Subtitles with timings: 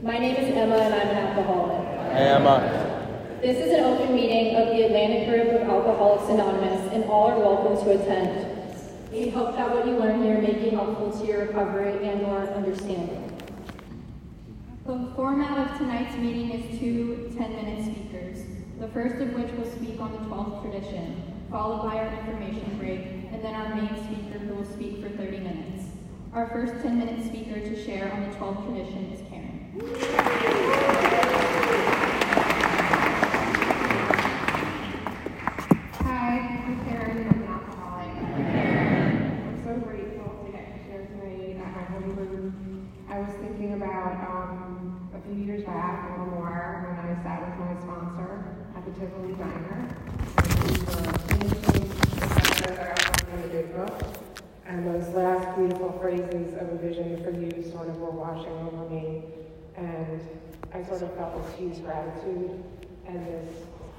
[0.00, 1.84] My name is Emma and I'm an alcoholic.
[2.12, 3.38] Hey, Emma.
[3.42, 7.38] This is an open meeting of the Atlantic Group of Alcoholics Anonymous and all are
[7.40, 8.78] welcome to attend.
[9.10, 12.48] We hope that what you learn here may be helpful to your recovery and or
[12.50, 13.36] understanding.
[14.86, 18.46] The format of tonight's meeting is two 10-minute speakers,
[18.78, 21.20] the first of which will speak on the 12th tradition,
[21.50, 23.00] followed by our information break,
[23.32, 25.86] and then our main speaker who will speak for 30 minutes.
[26.32, 29.27] Our first 10-minute speaker to share on the 12th tradition is.
[29.78, 29.84] Hi,
[36.66, 37.28] I'm Karen.
[37.28, 37.54] I'm.
[38.34, 41.62] I'm so grateful to get to share tonight.
[43.08, 47.72] I was thinking about um, a few years back, more, when I sat with my
[47.80, 48.32] sponsor
[48.76, 49.94] at the Tivoli Diner.
[51.28, 51.58] And.
[54.68, 58.77] And those last beautiful phrases of a vision for you sort of were washing over.
[59.78, 60.20] And
[60.74, 62.64] I sort of felt this huge gratitude
[63.06, 63.48] and this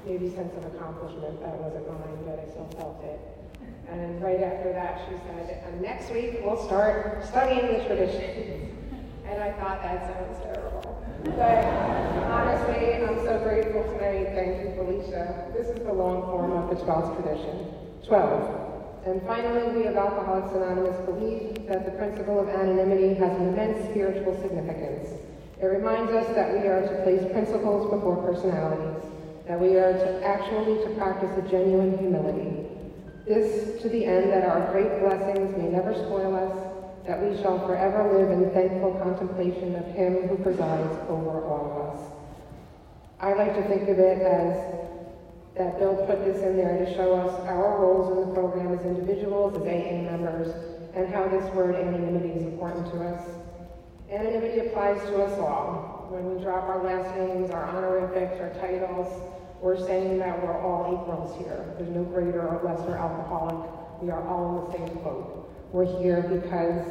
[0.05, 3.19] maybe sense of accomplishment that wasn't mine, but I still felt it.
[3.89, 8.75] And right after that, she said, and next week we'll start studying the traditions.
[9.25, 11.05] And I thought that sounds terrible.
[11.23, 11.63] But
[12.27, 14.35] honestly, I'm so grateful tonight.
[14.35, 15.51] Thank you, Felicia.
[15.55, 17.73] This is the long form of the 12th tradition.
[18.05, 19.05] 12.
[19.05, 23.89] And finally, we of Alcoholics Anonymous believe that the principle of anonymity has an immense
[23.89, 25.09] spiritual significance.
[25.61, 29.03] It reminds us that we are to place principles before personalities,
[29.45, 32.65] that we are to actually to practice a genuine humility.
[33.27, 37.59] This to the end that our great blessings may never spoil us, that we shall
[37.67, 42.11] forever live in thankful contemplation of Him who presides over all of us.
[43.19, 44.55] I like to think of it as
[45.57, 48.85] that Bill put this in there to show us our roles in the program as
[48.85, 50.55] individuals, as AA members,
[50.95, 53.48] and how this word anonymity is important to us.
[54.11, 56.07] Anonymity applies to us all.
[56.09, 59.05] When we drop our last names, our honorifics, our titles,
[59.61, 61.75] we're saying that we're all equals here.
[61.77, 63.69] There's no greater or lesser alcoholic.
[64.01, 65.53] We are all in the same boat.
[65.71, 66.89] We're here because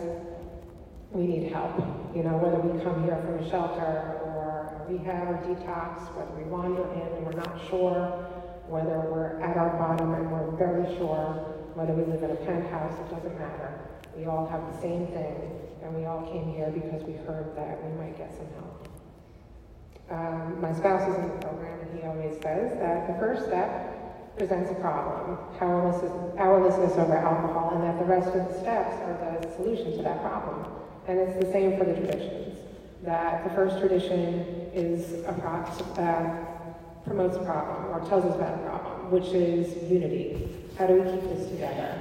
[1.11, 1.75] we need help.
[2.15, 6.45] You know, whether we come here from a shelter or rehab or detox, whether we
[6.45, 8.15] wander in and we're not sure,
[8.69, 11.35] whether we're at our bottom and we're very sure,
[11.75, 13.88] whether we live in a penthouse, it doesn't matter.
[14.17, 15.37] We all have the same thing,
[15.83, 18.89] and we all came here because we heard that we might get some help.
[20.11, 24.37] Um, my spouse is in the program, and he always says that the first step
[24.39, 29.41] presents a problem, powerlessness, powerlessness over alcohol, and that the rest of the steps are
[29.43, 30.73] the solution to that problem.
[31.07, 32.57] And it's the same for the traditions,
[33.03, 34.41] that the first tradition
[34.73, 36.47] is a pro- uh,
[37.05, 40.49] promotes a problem or tells us about a problem, which is unity.
[40.79, 41.99] How do we keep this together?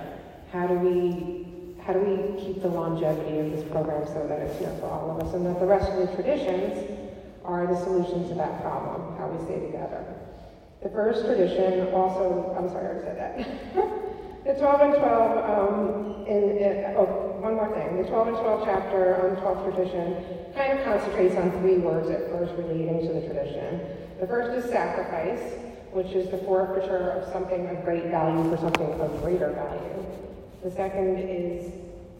[0.51, 1.46] How do we
[1.87, 5.09] how do we keep the longevity of this program so that it's here for all
[5.09, 6.83] of us and that the rest of the traditions
[7.45, 10.03] are the solution to that problem, how we stay together.
[10.83, 14.43] The first tradition also, I'm sorry, I said that.
[14.43, 18.03] the 12 and 12, um, in, in, oh, one more thing.
[18.03, 20.25] The 12 and 12 chapter on the 12th tradition
[20.59, 23.79] kind of concentrates on three words at first relating to the tradition.
[24.19, 25.55] The first is sacrifice,
[25.93, 29.97] which is the forfeiture of something of great value for something of greater value.
[30.63, 31.71] The second is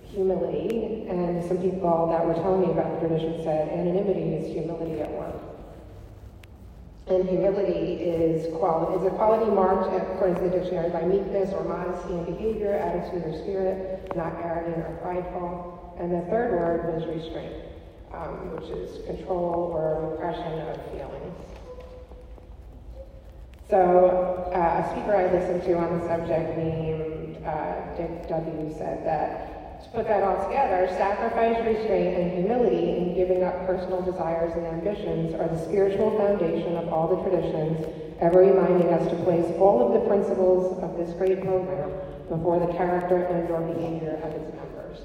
[0.03, 5.01] humility, and some people that were telling me about the tradition said anonymity is humility
[5.01, 5.35] at work.
[7.07, 11.63] And humility is, quality, is a quality marked, according to the dictionary, by meekness or
[11.63, 15.95] modesty in behavior, attitude, or spirit, not arrogant or prideful.
[15.99, 17.63] And the third word was restraint,
[18.13, 21.56] um, which is control or repression of feelings.
[23.69, 28.73] So, uh, a speaker I listened to on the subject named uh, Dick W.
[28.77, 34.01] said that to put that all together, sacrifice, restraint, and humility in giving up personal
[34.01, 37.85] desires and ambitions are the spiritual foundation of all the traditions,
[38.21, 41.91] ever reminding us to place all of the principles of this great program
[42.29, 44.99] before the character and or behavior of its members.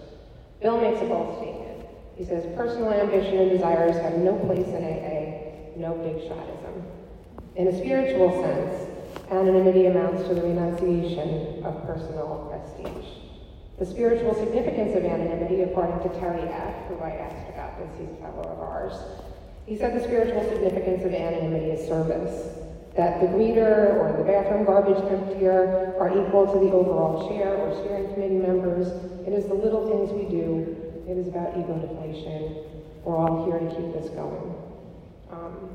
[0.62, 1.83] Bill makes a bold statement.
[2.15, 6.62] He says, personal ambition and desires have no place in AA, no big shotism.
[7.54, 8.88] In a spiritual sense,
[9.31, 13.04] anonymity amounts to the renunciation of personal prestige.
[13.78, 18.08] The spiritual significance of anonymity, according to Terry F., who I asked about this, he's
[18.08, 18.94] a fellow of ours,
[19.66, 22.56] he said the spiritual significance of anonymity is service,
[22.96, 27.75] that the greeter or the bathroom garbage emptier are equal to the overall chair or
[27.84, 28.88] steering committee members.
[29.26, 30.76] It is the little things we do.
[31.06, 32.64] It is about ego deflation.
[33.04, 34.54] We're all here to keep this going.
[35.31, 35.70] Um,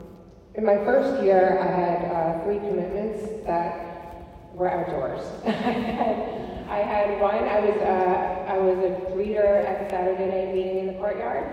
[0.57, 4.25] in my first year, I had uh, three commitments that
[4.55, 5.23] were outdoors.
[5.45, 10.79] I, had, one, I was, uh, I was a greeter at the Saturday night meeting
[10.79, 11.45] in the courtyard.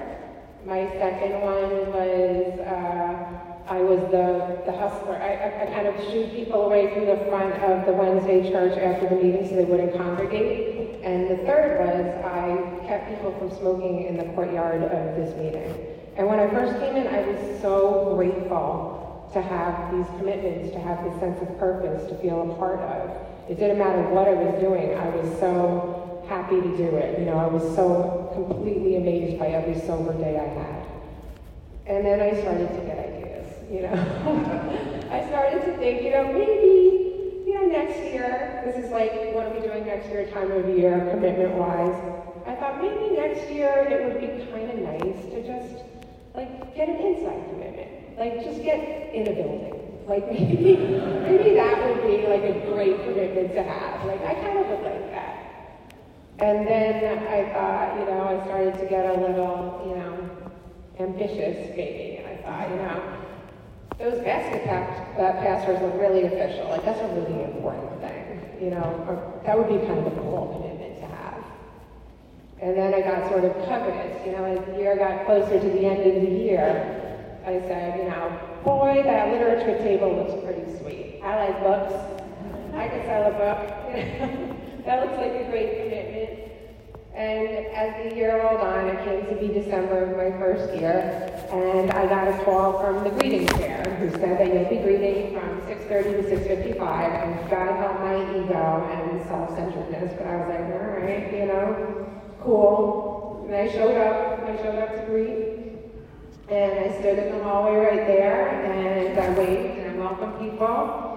[0.64, 5.16] My second one was uh, I was the, the hustler.
[5.16, 8.78] I, I I kind of shooed people away from the front of the Wednesday church
[8.78, 11.00] after the meeting so they wouldn't congregate.
[11.02, 15.94] And the third was I kept people from smoking in the courtyard of this meeting.
[16.16, 18.93] And when I first came in, I was so grateful
[19.34, 23.10] to have these commitments, to have this sense of purpose, to feel a part of.
[23.50, 27.18] It didn't matter what I was doing, I was so happy to do it.
[27.18, 30.86] You know, I was so completely amazed by every sober day I had.
[31.86, 33.92] And then I started to get ideas, you know.
[35.10, 39.46] I started to think, you know, maybe, you know, next year, this is like, what
[39.46, 41.94] are we doing next year, time of year, commitment wise.
[42.46, 45.84] I thought maybe next year it would be kind of nice to just
[46.34, 48.03] like get an inside commitment.
[48.18, 49.84] Like just get in a building.
[50.06, 54.04] Like maybe maybe that would be like a great commitment to have.
[54.06, 55.34] Like I kind of would like that.
[56.38, 60.30] And then I thought, you know, I started to get a little, you know,
[60.98, 62.18] ambitious maybe.
[62.18, 63.24] And I thought, you know,
[63.98, 66.68] those basket pastors look really official.
[66.68, 68.40] Like that's a really important thing.
[68.60, 71.44] You know, that would be kind of a cool commitment to have.
[72.60, 75.68] And then I got sort of covetous, you know, as the year got closer to
[75.68, 77.03] the end of the year,
[77.46, 81.20] I said, you know, boy, that literature table looks pretty sweet.
[81.22, 81.92] I like books.
[82.74, 84.64] I could sell a book.
[84.86, 86.52] that looks like a great commitment.
[87.14, 91.30] And as the year rolled on, it came to be December of my first year,
[91.52, 95.38] and I got a call from the greeting chair who said that you'll be greeting
[95.38, 100.60] from 6.30 to 6.55, and God help my ego and self-centeredness, but I was like,
[100.60, 102.10] all right, you know,
[102.40, 103.44] cool.
[103.46, 105.53] And I showed up, I showed up to greet,
[106.48, 111.10] and I stood in the hallway right there, and I waved and I welcomed people.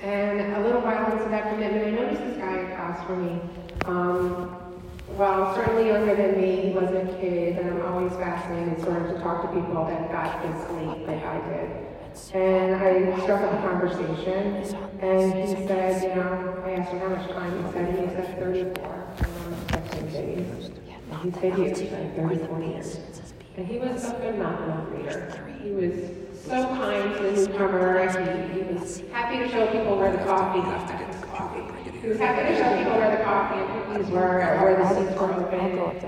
[0.00, 3.40] And a little while into that commitment, I noticed this guy across from me.
[3.84, 4.58] Um,
[5.16, 9.14] well, certainly younger than me, he wasn't a kid, and I'm always fascinated sort of
[9.14, 11.86] to talk to people that got this late like I did.
[12.34, 17.08] And I struck up a conversation, and he said, you know, I asked him how
[17.08, 20.70] much time he said, he said 34, and I'm expecting days.
[21.22, 23.11] He said years, like 34 years.
[23.56, 25.44] And he was a phenomenal reader.
[25.62, 25.94] He was
[26.46, 28.08] so kind to the newcomer.
[28.08, 32.02] He, he was happy to show people where the coffee is.
[32.02, 34.88] He was happy to show people where the coffee and cookies were, or where the
[34.88, 36.02] seats were open.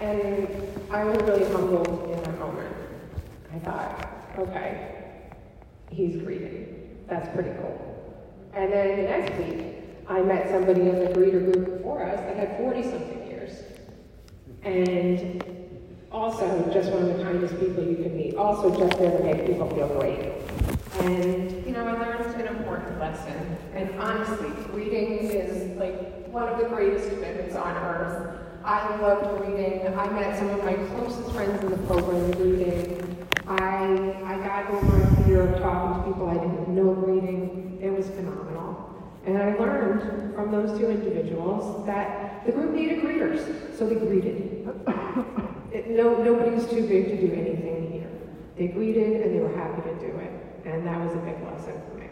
[0.00, 0.48] And
[0.90, 2.76] I was really humbled in that moment.
[3.54, 5.04] I thought, okay,
[5.90, 6.98] he's greeting.
[7.08, 7.88] That's pretty cool.
[8.52, 9.76] And then the next week,
[10.08, 13.62] I met somebody in the greeter group before us that had 40 something years.
[14.64, 15.61] And
[16.12, 18.36] also just one of the kindest people you could meet.
[18.36, 20.32] Also just there to make people feel great.
[21.00, 23.56] And, you know, I learned an important lesson.
[23.74, 28.38] And honestly, reading is like one of the greatest commitments on earth.
[28.64, 29.86] I loved reading.
[29.98, 33.26] I met some of my closest friends in the program reading.
[33.48, 37.78] I, I got over a fear of talking to people I didn't know reading.
[37.82, 38.88] It was phenomenal.
[39.24, 44.68] And I learned from those two individuals that the group needed greeters, so they greeted.
[45.72, 48.10] it, no, nobody was too big to do anything here.
[48.56, 51.80] They greeted and they were happy to do it and that was a big lesson
[51.88, 52.06] for me.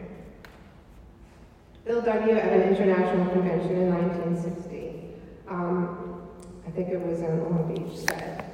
[1.84, 2.32] Bill W.
[2.32, 5.14] at an international convention in 1960,
[5.48, 6.22] um,
[6.66, 8.44] I think it was in Long Beach, said,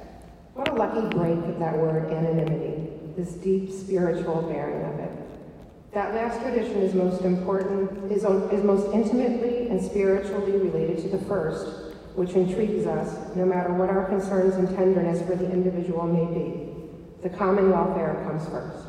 [0.53, 5.11] What a lucky break of that word anonymity, this deep spiritual bearing of it.
[5.93, 11.23] That last tradition is most important, is, is most intimately and spiritually related to the
[11.25, 11.86] first,
[12.17, 16.67] which intrigues us, no matter what our concerns and tenderness for the individual may be.
[17.21, 18.87] The common welfare comes first.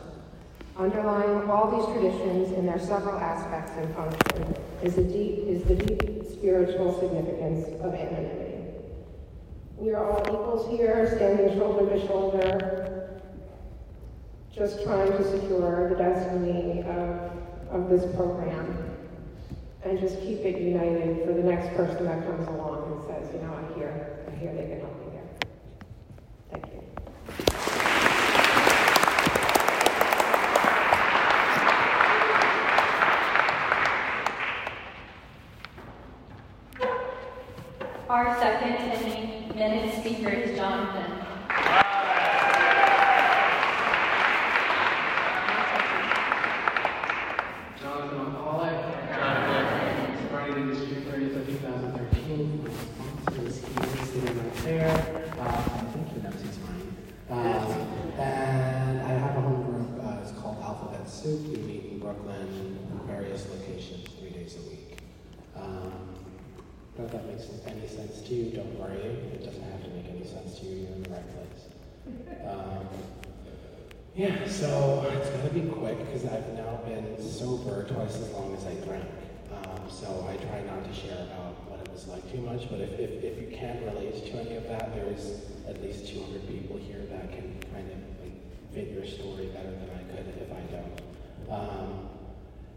[0.78, 5.74] Underlying all these traditions in their several aspects and function is the deep, is the
[5.74, 8.64] deep spiritual significance of anonymity.
[9.76, 13.20] We are all equals here, standing shoulder to shoulder,
[14.56, 17.30] just trying to secure the destiny of,
[17.68, 18.88] of this program
[19.84, 23.40] and just keep it united for the next person that comes along and says, you
[23.40, 23.78] know, I
[24.38, 25.28] hear, I they can help me there.
[26.50, 26.82] Thank you.
[38.08, 41.18] Our second and minute speaker is Jonathan.
[47.80, 49.08] Jonathan McCullough.
[49.14, 50.26] Jonathan.
[50.28, 52.64] Started in District 30th of 2013.
[52.64, 55.34] My sponsor is here, sitting right there.
[55.38, 56.96] Uh, I think he knows he's fine.
[57.30, 60.04] Um, and I have a home group.
[60.04, 61.40] Uh, it's called Alphabet Soup.
[61.48, 64.98] We meet in Brooklyn in various locations three days a week.
[65.56, 65.92] Um,
[66.98, 68.96] if that makes any sense to you, don't worry.
[68.98, 70.82] It doesn't have to make any sense to you.
[70.82, 72.46] You're in the right place.
[72.46, 72.86] Um,
[74.16, 78.66] Yeah, so it's gonna be quick because I've now been sober twice as long as
[78.66, 79.04] I drank.
[79.54, 82.80] Um, so I try not to share about what it was like too much, but
[82.80, 86.76] if, if, if you can relate to any of that, there's at least 200 people
[86.78, 88.34] here that can kind of like,
[88.74, 90.98] fit your story better than I could if I don't.
[91.48, 92.08] Um,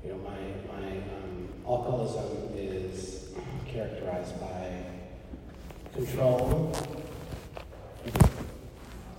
[0.03, 0.37] you know, my,
[0.73, 3.29] my um, alcoholism is
[3.67, 4.83] characterized by
[5.93, 6.73] control,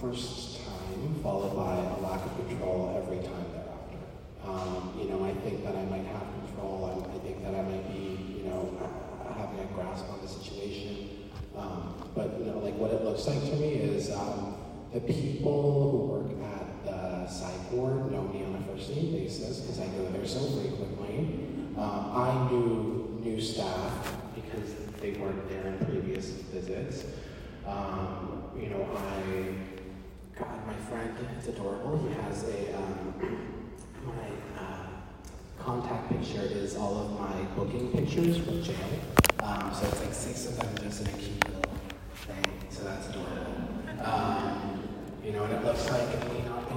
[0.00, 3.98] first time, followed by a lack of control every time thereafter.
[4.44, 7.06] Um, you know, I think that I might have control.
[7.10, 8.76] I, I think that I might be, you know,
[9.36, 11.30] having a grasp on the situation.
[11.56, 14.56] Um, but you know, like what it looks like to me is um,
[14.92, 16.66] the people who work at
[17.73, 21.38] ward know me on a first name basis because I go there so frequently.
[21.76, 27.07] Um, I knew new staff because they weren't there in previous visits.
[27.67, 31.99] Um, you know, I, God, my friend, it's adorable.
[31.99, 33.14] He has a, um,
[34.05, 34.87] my uh,
[35.59, 38.76] contact picture is all of my booking pictures from jail.
[39.43, 41.73] Um, so it's like six of them just in a cute little
[42.14, 42.45] thing.
[42.69, 44.05] So that's adorable.
[44.05, 44.88] Um,
[45.25, 46.09] you know, and it looks like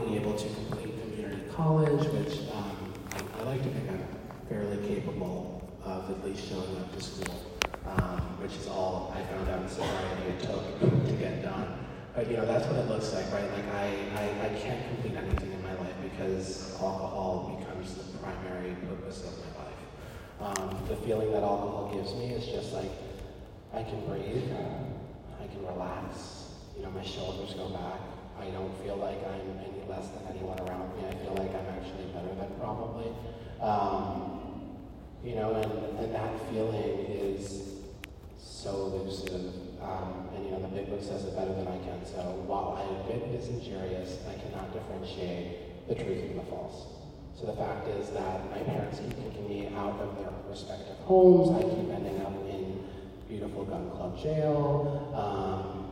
[0.02, 4.04] being able to complete community college, which um, I, I like to think I'm
[4.50, 7.42] fairly capable of at least showing up to school,
[7.86, 11.86] um, which is all I found out in sobriety it took to get done.
[12.16, 13.52] But you know, that's what it looks like, right?
[13.52, 13.86] Like I,
[14.16, 19.34] I, I can't complete anything in my life because alcohol becomes the primary purpose of
[19.40, 20.60] my life.
[20.60, 22.92] Um, the feeling that alcohol gives me is just like
[23.74, 24.52] I can breathe,
[25.42, 28.00] I can relax, you know, my shoulders go back.
[28.40, 31.08] I don't feel like I'm any less than anyone around me.
[31.08, 33.12] I feel like I'm actually better than probably.
[33.62, 34.78] Um,
[35.24, 37.80] you know, and, and that feeling is
[38.38, 39.54] so elusive.
[39.82, 42.06] Um, and, you know, the big book says it better than I can.
[42.06, 46.88] So while I admit it is injurious, I cannot differentiate the truth from the false.
[47.40, 51.52] So the fact is that my parents keep kicking me out of their respective homes.
[51.52, 52.88] I keep ending up in
[53.28, 55.85] beautiful gun club jail, um,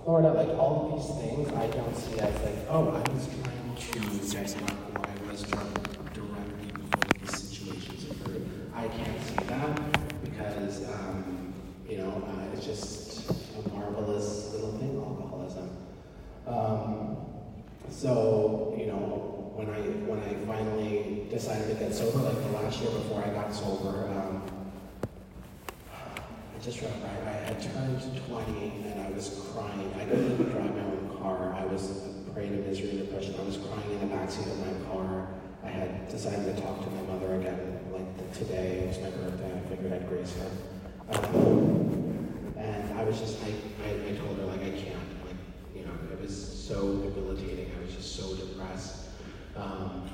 [0.00, 0.32] South Florida.
[0.32, 3.98] Like all of these things, I don't see as like, oh, I was trying to
[3.98, 5.72] get or I was trying
[6.12, 8.46] directly before these situations occurred.
[8.74, 11.52] I can't see that because, um,
[11.88, 15.70] you know, uh, it's just a marvelous little thing, alcoholism.
[16.46, 17.16] Um,
[17.90, 22.80] so, you know, when I when I finally decided to get sober, like the last
[22.80, 24.39] year before I got sober, um,
[26.70, 29.92] I remember I, had turned 20 and I was crying.
[29.98, 31.52] I couldn't even drive my own car.
[31.52, 33.34] I was prey to misery and depression.
[33.40, 35.26] I was crying in the backseat of my car.
[35.64, 38.84] I had decided to talk to my mother again, like today.
[38.84, 39.52] It was my birthday.
[39.52, 40.50] I figured I'd grace her.
[41.10, 43.48] Um, and I was just, I,
[43.84, 45.26] I, I told her, like, I can't.
[45.26, 45.34] Like,
[45.74, 47.72] you know, it was so debilitating.
[47.76, 49.08] I was just so depressed.
[49.56, 50.08] Um,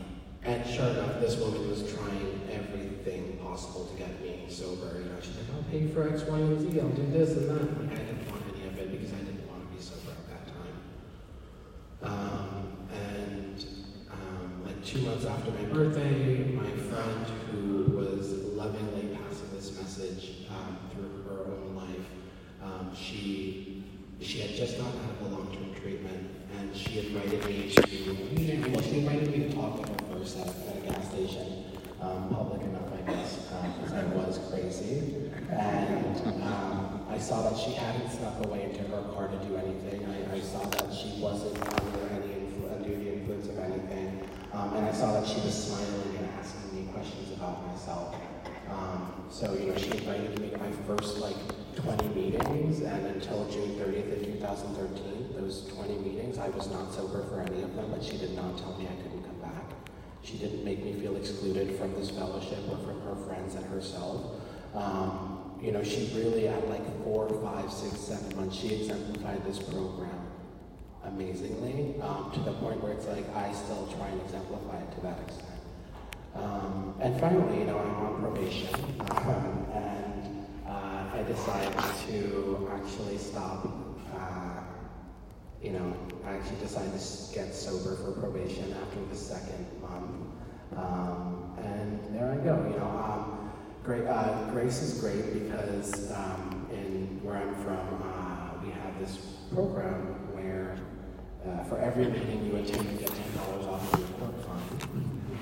[0.46, 5.00] and sure enough, this woman was trying everything possible to get me sober.
[5.00, 6.80] You know, she's like, I'll pay for X, Y, and Z.
[6.80, 7.92] I'll do this and that.
[7.92, 10.46] I didn't want any of it because I didn't want to be sober at that
[10.54, 12.12] time.
[12.12, 13.66] Um, and
[14.12, 20.46] um, like two months after my birthday, my friend who was lovingly passing this message
[20.48, 22.06] um, through her own life,
[22.62, 23.82] um, she
[24.20, 28.82] she had just gotten out of a long-term treatment, and she invited me to well,
[28.82, 31.64] she invited me to talk first at, a gas station,
[32.00, 33.46] um, public enough, I guess,
[33.78, 39.02] because I was crazy, and um, I saw that she hadn't snuck away into her
[39.14, 40.04] car to do anything.
[40.04, 44.74] I, I saw that she wasn't under any influ- under the influence of anything, um,
[44.74, 48.16] and I saw that she was smiling and asking me questions about myself.
[48.68, 51.36] Um, so, you know, she invited me to my first like
[51.76, 57.22] 20 meetings, and until June 30th of 2013, those 20 meetings, I was not sober
[57.28, 59.05] for any of them, but she did not tell me I back.
[60.26, 64.40] She didn't make me feel excluded from this fellowship or from her friends and herself.
[64.74, 69.60] Um, you know, she really, at like four, five, six, seven months, she exemplified this
[69.60, 70.26] program
[71.04, 75.00] amazingly um, to the point where it's like I still try and exemplify it to
[75.02, 75.60] that extent.
[76.34, 78.68] Um, and finally, you know, I'm on probation,
[79.10, 81.78] um, and uh, I decided
[82.08, 83.85] to actually stop.
[85.62, 85.94] You know,
[86.24, 90.12] I actually decided to get sober for probation after the second month,
[90.76, 92.62] um, and there I go.
[92.70, 93.50] You know, um,
[93.82, 94.06] great.
[94.06, 99.16] Uh, Grace is great because um, in where I'm from, uh, we have this
[99.52, 100.76] program where
[101.48, 104.62] uh, for every meeting you attend, you get ten dollars off of your court fine.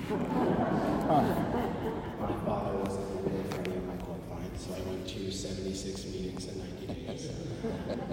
[2.19, 5.07] My father wasn't going to pay for any of my court fines, so I went
[5.07, 7.29] to 76 meetings in 90 days.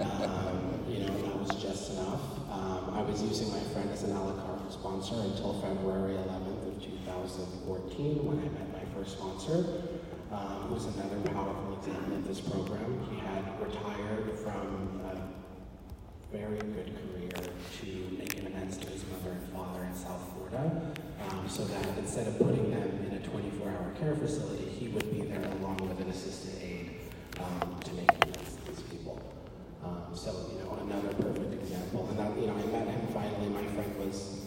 [0.00, 2.20] Um, you know, that was just enough.
[2.50, 5.14] Um, I was using my friend as an a la carte sponsor.
[5.14, 9.82] until February 11th of 2014 when I met my first sponsor,
[10.30, 13.00] um, who was another powerful example of this program.
[13.10, 15.16] He had retired from a
[16.36, 17.32] very good career
[17.80, 20.92] to make an amends to his mother and father in South Florida,
[21.32, 25.22] um, so that instead of putting them in a 24-hour care facility, he would be
[25.22, 26.90] there along with an assistant aide
[27.40, 29.20] um, to make amends to these people.
[29.84, 32.06] Um, so, you know, another perfect example.
[32.10, 33.48] And, that, you know, I met him finally.
[33.48, 34.44] My friend was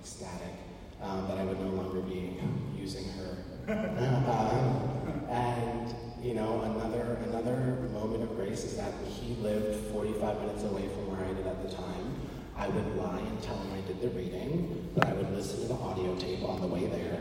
[0.00, 0.54] ecstatic
[1.02, 2.38] um, that I would no longer be
[2.76, 3.36] using her.
[3.68, 10.64] uh, and, you know, another, another moment of grace is that he lived 45 minutes
[10.64, 12.13] away from where I did at the time.
[12.56, 15.66] I would lie and tell him I did the reading, but I would listen to
[15.66, 17.20] the audio tape on the way there.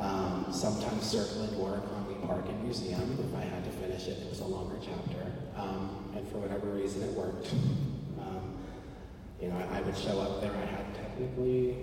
[0.00, 4.08] Um, sometimes circle and work on the park and museum if I had to finish
[4.08, 4.18] it.
[4.18, 5.32] It was a longer chapter.
[5.56, 7.52] Um, and for whatever reason, it worked.
[8.20, 8.58] Um,
[9.40, 10.50] you know, I, I would show up there.
[10.50, 11.76] I had technically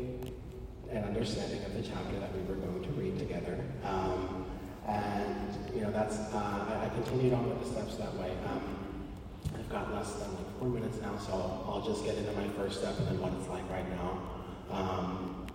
[0.92, 3.64] an understanding of the chapter that we were going to read together.
[3.86, 4.46] Um,
[4.86, 8.32] and, you know, that's, uh, I, I continued on with the steps that way.
[8.52, 8.81] Um,
[9.54, 11.34] I've got less than like four minutes now, so
[11.68, 14.22] I'll, just get into my first step and then what it's like right now.
[14.70, 15.48] Um,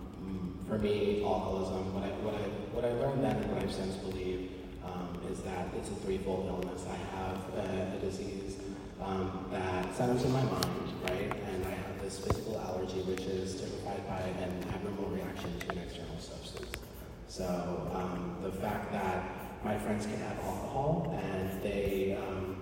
[0.67, 2.43] for me, alcoholism, what I, what I,
[2.75, 4.53] what I learned then and what I've since believed
[4.83, 6.83] um, is that it's a threefold illness.
[6.89, 8.57] I have a, a disease
[9.01, 11.31] um, that centers in my mind, right?
[11.31, 15.77] And I have this physical allergy, which is typified by an abnormal reaction to an
[15.79, 16.71] external substance.
[17.27, 19.23] So um, the fact that
[19.63, 22.56] my friends can have alcohol and they um,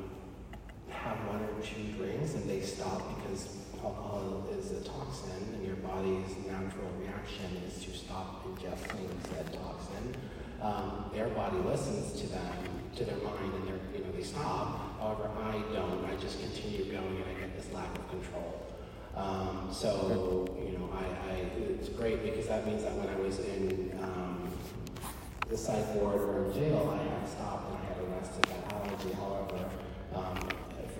[1.04, 5.75] have one or two drinks and they stop because alcohol is a toxin and your
[5.78, 10.16] body's natural reaction is to stop ingesting said toxin.
[10.62, 12.54] Um, their body listens to them,
[12.96, 15.00] to their mind, and they're, you know, they stop.
[15.00, 16.06] However, I don't.
[16.06, 18.66] I just continue going and I get this lack of control.
[19.16, 21.36] Um, so, you know, I, I,
[21.70, 24.52] it's great because that means that when I was in um,
[25.50, 29.14] the psych ward or in jail, I had stopped and I had arrested that allergy.
[29.14, 29.70] However,
[30.16, 30.50] um,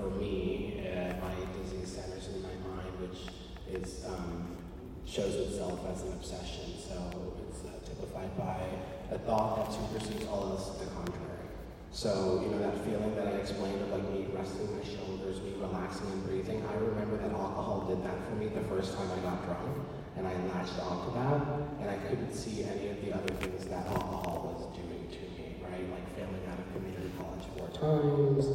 [0.05, 3.25] for me, uh, my disease centers in my mind, which
[3.73, 4.53] is um,
[5.01, 6.77] shows itself as an obsession.
[6.77, 8.61] So it's uh, typified by
[9.09, 11.49] a thought that supersedes all else to the contrary.
[11.89, 15.57] So, you know, that feeling that I explained of like me resting my shoulders, me
[15.57, 19.19] relaxing and breathing, I remember that alcohol did that for me the first time I
[19.25, 19.89] got drunk.
[20.17, 21.43] And I latched onto that,
[21.81, 25.57] and I couldn't see any of the other things that alcohol was doing to me,
[25.59, 25.83] right?
[25.91, 28.47] Like failing out of community college four times,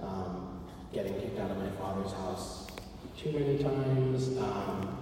[0.00, 0.37] um,
[0.92, 2.66] getting kicked out of my father's house
[3.16, 4.96] too many times, um,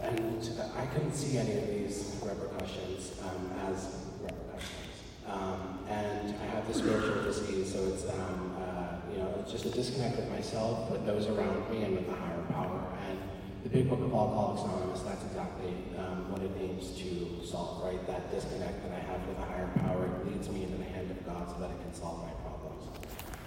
[0.00, 4.78] and I couldn't see any of these repercussions um, as repercussions.
[5.26, 9.66] Um, and I have the spiritual disease, so it's um, uh, you know it's just
[9.66, 12.80] a disconnect with myself, with those around me, and with the higher power.
[13.08, 13.18] And
[13.64, 17.98] the Big Book of Alcoholics Anonymous, that's exactly um, what it aims to solve, right?
[18.06, 21.10] That disconnect that I have with the higher power it leads me into the hand
[21.10, 22.47] of God so that it can solve my problems.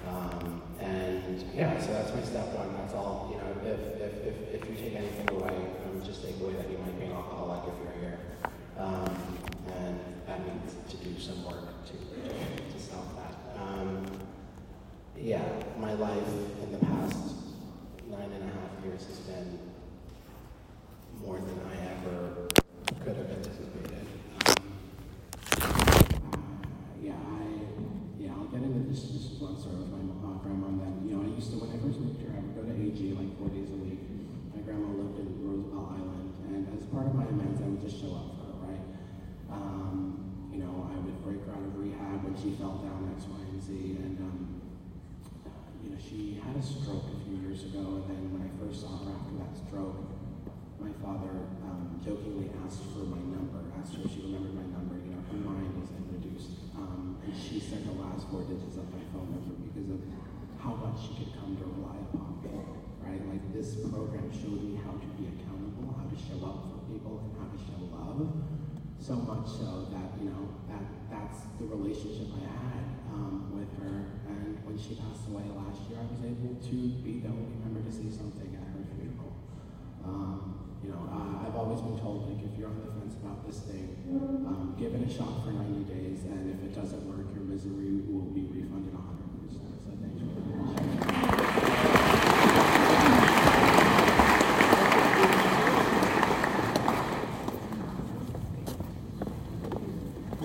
[0.08, 2.74] Um, and yeah, so that's my step one.
[2.78, 3.30] That's all.
[3.32, 6.70] You know, if if, if, if you take anything away, um, just take away that
[6.70, 8.20] you might be an alcoholic if you're here.
[8.78, 9.40] Um,
[9.78, 13.62] and that means to do some work to, to, to solve that.
[13.62, 14.06] Um,
[15.18, 15.44] yeah,
[15.78, 16.28] my life
[16.64, 17.18] in the past
[18.10, 19.60] nine and a half years has been
[21.24, 22.48] more than I ever
[23.04, 24.08] could have anticipated.
[25.62, 26.62] Um,
[27.02, 27.81] yeah, I
[28.52, 30.68] get into this just one story with my uh, grandma.
[30.84, 32.76] That you know, I used to when I first moved here, I would go to
[32.76, 34.04] AG like four days a week.
[34.52, 37.96] My grandma lived in Roosevelt Island, and as part of my amends, I would just
[38.04, 38.84] show up for her, right?
[39.48, 43.24] Um, you know, I would break her out of rehab when she fell down X,
[43.32, 44.60] Y, and Z, and um,
[45.80, 48.84] you know, she had a stroke a few years ago, and then when I first
[48.84, 50.12] saw her after that stroke,
[50.76, 55.01] my father um, jokingly asked for my number, asked her if she remembered my number.
[55.30, 59.30] Her mind was reduced, um, and she said the last four digits of my phone
[59.36, 60.02] number because of
[60.58, 62.50] how much she could come to rely upon me.
[63.02, 66.80] Right, like this program showed me how to be accountable, how to show up for
[66.86, 68.30] people, and how to show love.
[69.02, 74.22] So much so that you know that that's the relationship I had um, with her.
[74.30, 77.82] And when she passed away last year, I was able to be the only member
[77.82, 79.34] to see something at her funeral.
[80.06, 83.48] Um, you know, uh, I've always been told, like, if you're on the fence about
[83.48, 83.96] this thing,
[84.46, 88.02] um, give it a shot for 90 days, and if it doesn't work, your misery
[88.10, 89.54] will be refunded 100%.
[89.54, 90.76] So thank you very much.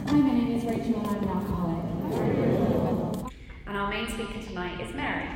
[0.07, 1.85] Hi, my name is Rachel and I'm an alcoholic.
[3.67, 5.27] And our main speaker tonight is Mary.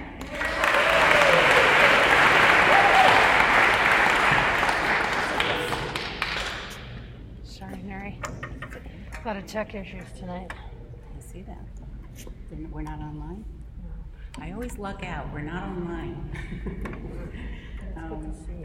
[7.70, 8.18] Morning, Mary.
[9.50, 10.52] A lot of tech issues tonight.
[10.52, 11.58] I see that.
[12.70, 13.44] We're not online?
[14.38, 16.30] I always luck out, we're not online.
[17.96, 18.64] Um, to see.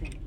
[0.00, 0.20] Thank you.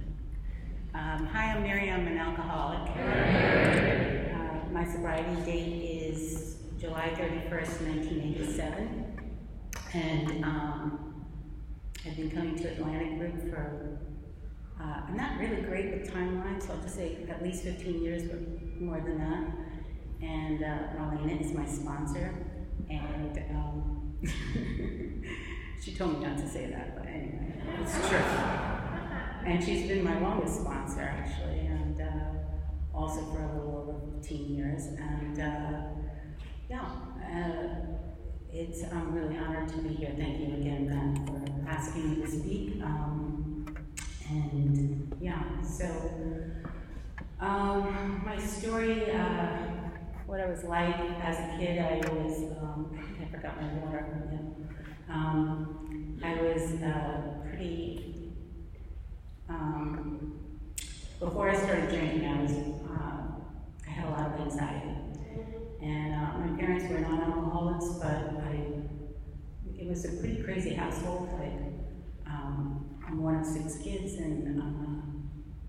[0.93, 2.87] Um, Hi, I'm Mary, I'm an alcoholic.
[2.91, 9.31] Uh, My sobriety date is July 31st, 1987.
[9.95, 11.25] And um,
[12.05, 13.99] I've been coming to Atlantic Group for,
[14.79, 18.23] uh, I'm not really great with timelines, so I'll just say at least 15 years,
[18.23, 18.39] but
[18.79, 19.64] more than that.
[20.25, 22.33] And uh, Marlena is my sponsor,
[22.89, 24.17] and um,
[25.81, 28.17] she told me not to say that, but anyway, it's true.
[29.45, 34.55] And she's been my longest sponsor, actually, and uh, also for a little over 15
[34.55, 34.87] years.
[34.87, 35.81] And uh,
[36.69, 37.95] yeah, uh,
[38.51, 40.15] it's, I'm really honored to be here.
[40.17, 42.81] Thank you again, Ben, for asking me to speak.
[42.81, 43.67] Um,
[44.29, 45.85] and yeah, so
[47.39, 49.57] um, my story, uh,
[50.25, 54.07] what I was like as a kid, I was, um, I forgot my water.
[55.09, 58.15] Um, I was uh, pretty
[59.47, 60.33] um,
[61.19, 64.95] before I started drinking, I was, uh, I had a lot of anxiety.
[65.81, 68.59] And uh, my parents were not alcoholics, but I,
[69.77, 71.29] it was a pretty crazy household.
[71.39, 71.53] Like,
[72.25, 75.01] um, I'm one of six kids, and uh,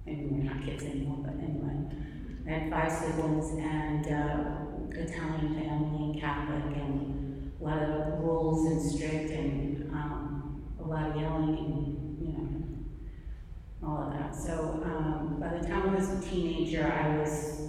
[0.07, 1.77] maybe we're not kids anymore, but anyway.
[2.47, 8.71] I had five siblings, and uh, Italian family, and Catholic, and a lot of rules
[8.71, 14.35] and strict, and um, a lot of yelling, and, you know, all of that.
[14.35, 17.63] So um, by the time I was a teenager, I was,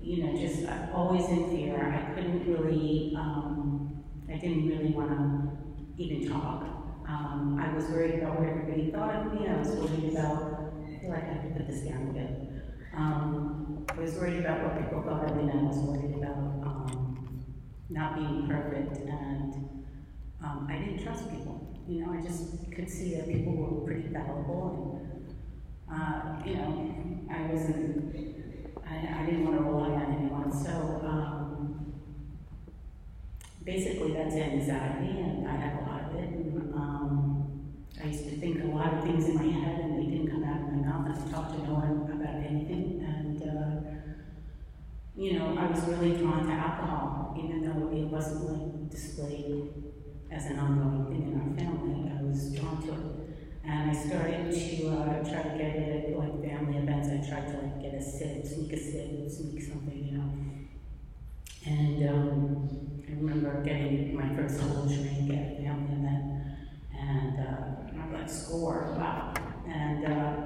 [0.00, 1.92] you know, just always in fear.
[1.92, 6.62] I couldn't really, um, I didn't really want to even talk.
[7.06, 9.48] Um, I was worried about what everybody thought of me.
[9.48, 12.44] I was worried about, I feel like I have to put this down a bit.
[13.92, 17.44] Was worried about what people thought of me, and I was worried about um,
[17.88, 19.54] not being perfect, and
[20.42, 21.78] um, I didn't trust people.
[21.88, 26.94] You know, I just could see that people were pretty fallible, and uh, you know,
[27.30, 28.16] I wasn't,
[28.84, 30.50] I, I didn't want to rely on anyone.
[30.52, 30.70] So
[31.06, 31.94] um,
[33.64, 36.28] basically, that's anxiety, and I had a lot of it.
[36.30, 37.14] And, um,
[38.02, 40.42] I used to think a lot of things in my head, and they didn't come
[40.44, 41.08] out of my mouth.
[41.08, 43.90] I talked to no one about anything, and uh,
[45.16, 49.72] you know, I was really drawn to alcohol, even though it wasn't like displayed
[50.30, 52.10] as an ongoing thing in our family.
[52.10, 53.20] I was drawn to it.
[53.66, 57.08] And I started to uh, try to get it at like family events.
[57.08, 60.30] I tried to like get a sip, sneak a sip, sneak something, you know.
[61.66, 62.68] And um,
[63.08, 66.42] I remember getting my first whole drink at a family event,
[66.92, 69.32] and uh, I got score, wow.
[69.66, 70.36] And uh,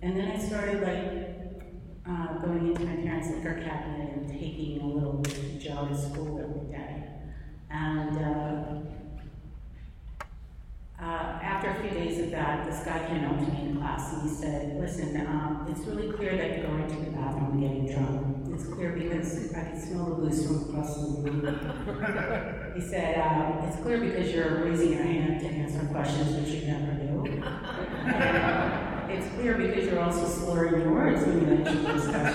[0.00, 1.33] and then I started like
[2.08, 5.22] uh, going into my parents' liquor cabinet and taking a little
[5.58, 7.04] jug to school every day.
[7.70, 8.84] And uh,
[11.02, 14.12] uh, after a few days of that, this guy came up to me in class
[14.12, 17.60] and he said, listen, um, it's really clear that you're going to the bathroom and
[17.60, 18.48] getting drunk.
[18.54, 22.74] It's clear because I can smell the booze from across the room.
[22.74, 26.66] he said, uh, it's clear because you're raising your hand to answer questions which you
[26.66, 28.90] never do.
[29.14, 32.34] It's clear because you're also slurring your words when you mention this question.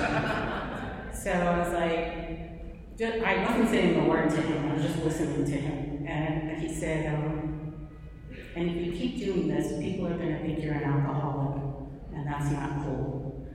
[1.13, 5.03] So I was like, just, I wasn't saying a word to him, I was just
[5.03, 6.07] listening to him.
[6.07, 7.89] And he said, um,
[8.55, 11.61] and if you keep doing this, people are going to think you're an alcoholic,
[12.13, 13.47] and that's not cool.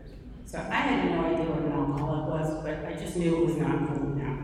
[0.45, 3.57] So I had no idea what an alcoholic was, but I just knew it was
[3.57, 4.39] not cool now.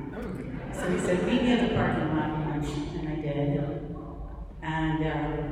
[0.72, 3.96] So he said, meet me in the parking lot lunch, and I did.
[4.62, 5.49] And uh,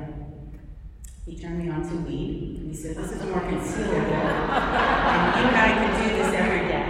[1.29, 2.57] he turned me on to weed.
[2.59, 6.67] And he said, this is more concealable, and you and I can do this every
[6.69, 6.89] day.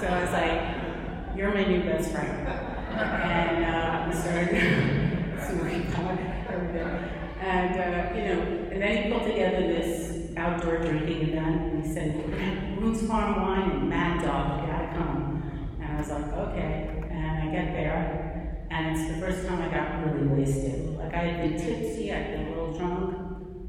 [0.00, 2.48] So I was like, you're my new best friend.
[2.48, 6.18] And uh, we started smoking pot
[6.50, 7.10] every day.
[7.40, 8.40] And, uh, you know,
[8.72, 13.70] and then he pulled together this outdoor drinking event, and he said, Boone's Farm wine
[13.70, 15.76] and Mad Dog, you gotta come.
[15.80, 17.04] And I was like, okay.
[17.10, 20.98] And I get there, and it's the first time I got really wasted.
[20.98, 23.21] Like, I had been tipsy, I'd been a little drunk,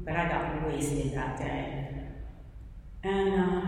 [0.04, 1.90] but I got wasted that day.
[3.02, 3.62] And uh,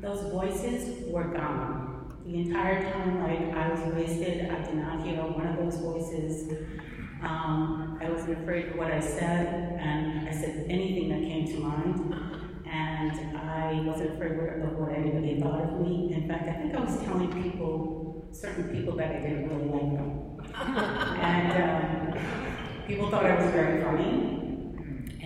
[0.00, 2.20] those voices were gone.
[2.24, 6.52] The entire time, like, I was wasted, I did not hear one of those voices.
[7.22, 11.60] Um, I wasn't afraid of what I said, and I said anything that came to
[11.60, 12.14] mind.
[12.72, 16.12] And I wasn't afraid of what anybody thought of me.
[16.14, 19.96] In fact, I think I was telling people, certain people, that I didn't really like
[19.96, 20.38] them.
[21.20, 24.39] and um, people thought I was very funny.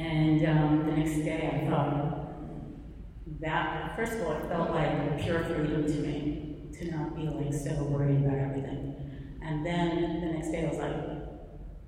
[0.05, 2.25] And um, the next day I thought,
[3.41, 7.53] that, first of all, it felt like pure freedom to me, to not be like
[7.53, 8.95] so worried about everything.
[9.43, 10.97] And then the next day I was like,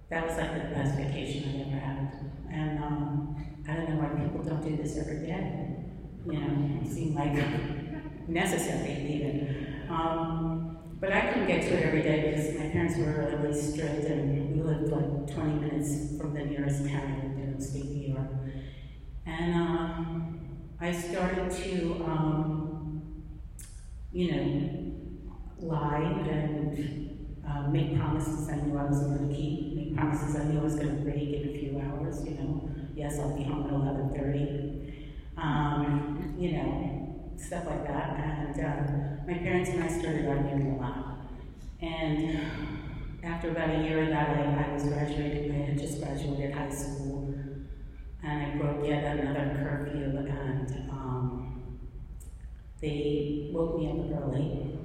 [0.09, 2.13] that was like the best vacation I've ever had.
[2.51, 3.37] And um,
[3.69, 5.77] I don't know why people don't do this every day.
[6.27, 7.37] You know, it seemed like
[8.29, 9.87] necessary even.
[9.91, 10.56] Um,
[11.07, 14.57] but I couldn't get to it every day because my parents were really strict and
[14.57, 18.29] we lived like 20 minutes from the nearest town in upstate New York.
[19.25, 23.23] And um, I started to, um,
[24.11, 29.97] you know, lie and uh, make promises I knew I wasn't going to keep, make
[29.97, 32.69] promises I knew I was going to break in a few hours, you know.
[32.97, 34.93] Yes, I'll be home at 11.30.
[35.37, 37.06] Um, you know,
[37.39, 38.17] stuff like that.
[38.19, 41.19] And uh, my parents and I started arguing a lot.
[41.81, 42.41] And
[43.23, 46.71] after about a year of that, I, I was graduating, I had just graduated high
[46.71, 47.27] school
[48.27, 51.79] and I broke yet another curfew, and um,
[52.81, 54.79] they woke me up early,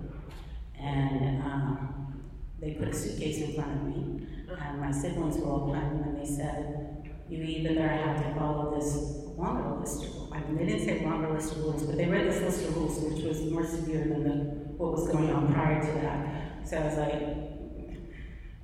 [0.80, 2.24] and um,
[2.60, 6.18] they put a suitcase in front of me, and my siblings were all planning, and
[6.18, 8.96] they said, you either have to follow this
[9.38, 10.21] longer list.
[10.32, 12.76] I mean, they didn't say longer list of rules, but they read this list of
[12.76, 14.36] rules, which was more severe than the,
[14.78, 16.68] what was going on prior to that.
[16.68, 17.22] So I was like,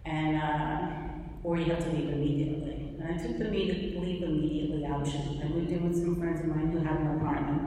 [0.05, 0.87] and, uh,
[1.43, 2.97] or you have to leave immediately.
[2.99, 5.41] And I took the leave immediately option.
[5.43, 7.61] I moved in with some friends of mine who had an apartment.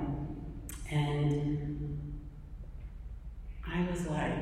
[0.90, 1.70] And
[3.66, 4.34] I was like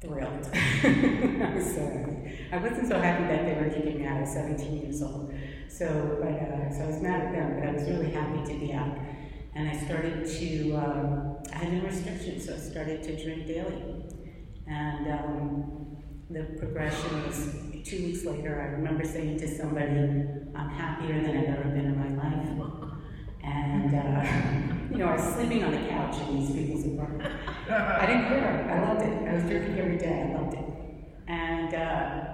[0.00, 0.48] thrilled.
[0.54, 2.48] I was so happy.
[2.52, 5.27] I wasn't so happy that they were kicking me out at 17 years old.
[5.68, 8.58] So, but, uh, so I was mad at them, but I was really happy to
[8.58, 8.96] be out.
[9.54, 14.04] And I started to, um, I had no restrictions, so I started to drink daily.
[14.66, 15.96] And um,
[16.30, 17.54] the progression was
[17.84, 19.86] two weeks later, I remember saying to somebody,
[20.54, 22.48] I'm happier than I've ever been in my life.
[23.42, 27.32] And, uh, you know, I was sleeping on the couch in these people's apartment.
[27.70, 28.70] I didn't care.
[28.70, 29.28] I loved it.
[29.28, 30.28] I was drinking every day.
[30.28, 30.64] I loved it.
[31.28, 32.24] And, uh,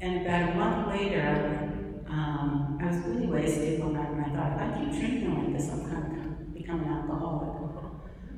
[0.00, 1.63] and about a month later,
[2.14, 5.52] um, I was really wasted one night, and I thought, if I keep drinking like
[5.58, 7.54] this, I'm kind of becoming an alcoholic.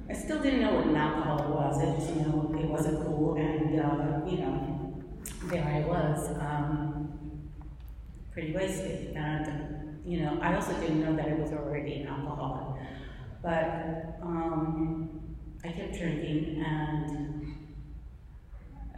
[0.09, 1.79] I still didn't know what an alcoholic was.
[1.79, 5.05] I just knew it wasn't cool, and uh, you know,
[5.51, 7.51] there I was, um,
[8.33, 9.15] pretty wasted.
[9.15, 12.81] And you know, I also didn't know that I was already an alcoholic.
[13.43, 15.21] But um,
[15.65, 17.46] I kept drinking, and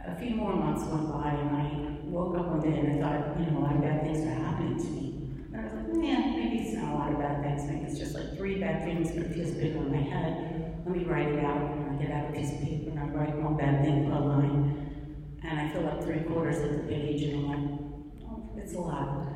[0.05, 3.39] a few more months went by, and I woke up one day and I thought,
[3.39, 5.29] you know, a lot of bad things are happening to me.
[5.53, 7.69] And I was like, yeah, maybe it's not a lot of bad things.
[7.69, 10.97] Maybe it's just like three bad things, but it feels big on my head let
[10.97, 11.71] me write it out.
[11.71, 14.19] And I get out a piece of paper and I write one bad thing per
[14.19, 15.37] line.
[15.43, 18.79] And I fill up three quarters of the page and I'm like, oh, it's a
[18.79, 19.27] lot.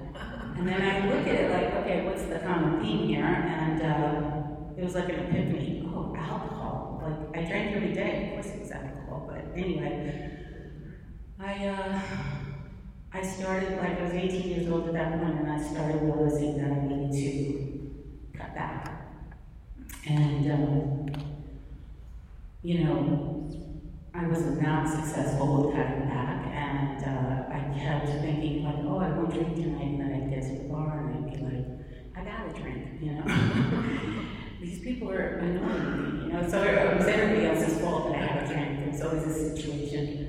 [0.57, 3.25] And then I look at it like, okay, what's the common theme here?
[3.25, 5.83] And uh, it was like an epiphany.
[5.87, 7.01] Oh, alcohol.
[7.03, 8.27] Like, I drank every day.
[8.27, 9.29] Of course it was alcohol.
[9.29, 10.32] But anyway,
[11.43, 11.99] I, uh,
[13.11, 16.57] I started, like, I was 18 years old at that point, and I started realizing
[16.57, 18.89] that I needed to cut back.
[20.07, 21.09] And, um,
[22.61, 23.49] you know,
[24.13, 29.09] I was not successful with cutting back, and uh, I kept thinking like, oh, I
[29.09, 31.65] won't drink tonight, and then I'd get to the bar and I'd be like,
[32.15, 33.23] I gotta drink, you know.
[34.61, 36.47] These people are annoying me, you know.
[36.47, 38.91] So it was everybody else's fault that I had a drink.
[38.91, 40.22] Was always a situation,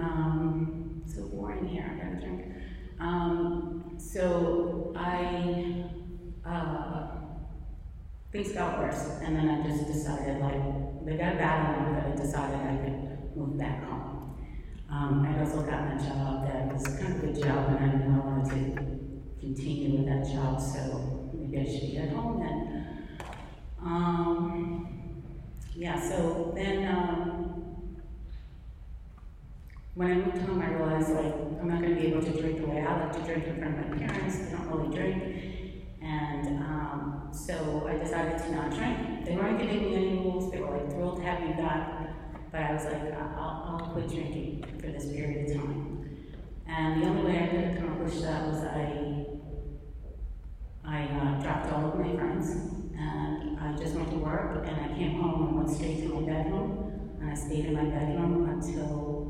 [0.00, 1.90] um, so boring here.
[1.90, 2.54] I gotta drink.
[2.98, 5.84] Um, so I.
[6.44, 7.20] Uh,
[8.32, 9.18] things got worse.
[9.22, 13.36] And then I just decided, like, they got bad enough that I decided I could
[13.36, 14.36] move back home.
[14.90, 17.94] Um, I'd also got a job that was kind of a good job, and I
[17.96, 22.40] knew I wanted to continue with that job, so maybe I should be at home
[22.40, 23.08] then.
[23.82, 25.22] Um,
[25.74, 27.69] yeah, so then um,
[30.00, 32.58] when I moved home, I realized, like, I'm not going to be able to drink
[32.58, 34.38] the way I like to drink in front of my parents.
[34.48, 35.94] I don't really drink.
[36.00, 39.26] And um, so I decided to not drink.
[39.26, 40.50] They weren't giving me any rules.
[40.50, 42.14] They were like thrilled to have me back.
[42.50, 46.08] But I was like, I'll, I'll quit drinking for this period of time.
[46.66, 49.26] And the only way I could accomplish that was I,
[50.82, 52.48] I uh, dropped all of my friends.
[52.96, 56.20] And I just went to work and I came home and went straight to my
[56.22, 57.18] bedroom.
[57.20, 59.29] And I stayed in my bedroom until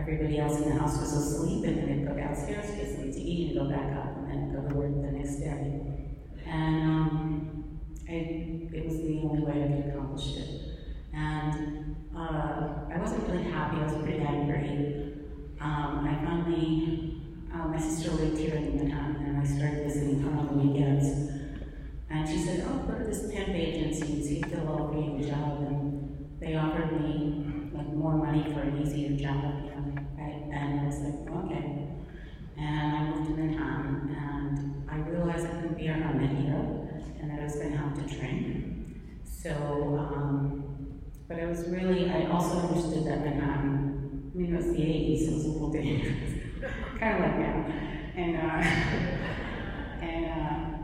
[0.00, 1.64] everybody else in the house was asleep.
[1.64, 4.52] And then I'd go downstairs, get something to eat, and go back up, and then
[4.54, 5.80] go to work the next day.
[6.46, 10.60] And um, it, it was the only way I could accomplish it.
[11.12, 15.14] And uh, I wasn't really happy, I was pretty angry.
[15.60, 20.30] Um, I finally, uh, my sister lived here in Manhattan, and I started visiting her
[20.30, 21.30] on the weekends.
[22.10, 25.60] And she said, oh, go to this temp agency and see if they'll a job.
[25.62, 30.42] And they offered me like more money for an easier job, you know, right?
[30.52, 31.88] And I was like, okay.
[32.58, 37.30] And I moved to Manhattan, and I realized I couldn't be a hermit here, and
[37.30, 39.20] that I was going to have to train.
[39.24, 44.66] So, um, but I was really, I also understood that Manhattan, I mean, it was
[44.66, 46.40] the 80s, so it was a little dangerous,
[46.98, 47.72] kind of like now.
[48.16, 48.62] And, uh,
[50.04, 50.78] and, uh,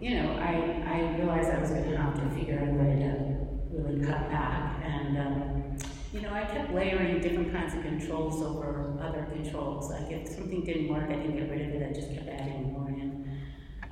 [0.00, 2.98] you know, I, I realized I was going to have to figure out a way
[2.98, 4.82] to really cut back.
[4.84, 5.78] And, um,
[6.12, 9.90] you know, I kept layering different kinds of controls over other controls.
[9.90, 11.88] Like if something didn't work, I didn't get rid of it.
[11.88, 13.38] I just kept adding more in.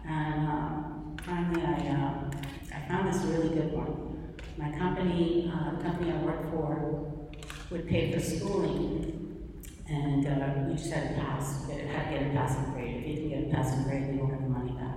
[0.06, 2.30] And um, finally, I, uh,
[2.74, 4.34] I found this really good one.
[4.56, 7.30] My company, uh, the company I worked for,
[7.70, 9.52] would pay for schooling,
[9.88, 11.66] and uh, you just had to pass.
[11.68, 12.96] You had to get a passing grade.
[12.96, 14.96] If you didn't get a passing grade, you won't have the money back.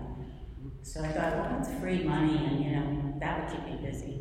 [0.81, 4.19] So I thought, well, that's free money, and you know, that would keep me busy.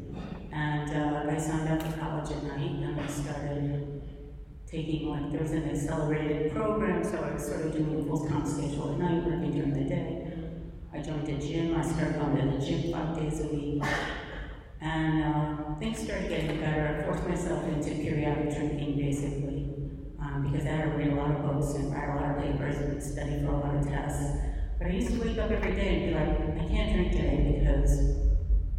[0.53, 4.03] And uh, I signed up for college at night, and I started
[4.67, 8.47] taking like there was an accelerated program, so I was sort of doing a full-time
[8.47, 10.32] schedule at night, working during the day.
[10.95, 11.75] I joined a gym.
[11.75, 13.83] I started going to the gym five days a week,
[14.83, 17.01] and uh, things started getting better.
[17.01, 19.73] I forced myself into periodic drinking, basically,
[20.21, 22.43] um, because I had to read a lot of books and write a lot of
[22.43, 24.37] papers and study for a lot of tests.
[24.79, 27.57] But I used to wake up every day and be like, I can't drink today
[27.59, 27.99] because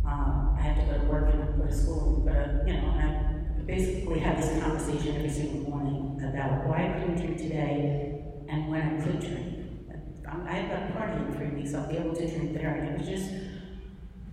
[0.06, 2.22] um, I have to go to work and I go to school.
[2.24, 7.16] But, you know, I basically had this conversation every single morning about why I couldn't
[7.16, 9.63] drink today and when I could drink.
[10.48, 12.74] I've got a party in three weeks, I'll be able to drink there.
[12.76, 13.32] And it was just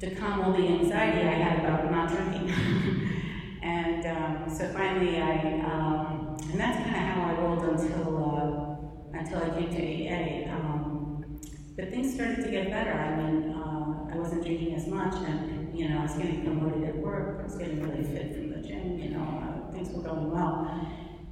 [0.01, 2.51] to calm all the anxiety I had about not drinking.
[3.63, 9.19] and um, so finally I, um, and that's kind of how I rolled until, uh,
[9.19, 10.55] until I came to AA.
[10.55, 11.41] Um,
[11.77, 12.93] but things started to get better.
[12.93, 16.89] I mean, uh, I wasn't drinking as much, and you know, I was getting promoted
[16.89, 17.41] at work.
[17.41, 18.99] I was getting really fit from the gym.
[18.99, 20.87] You know, uh, things were going well,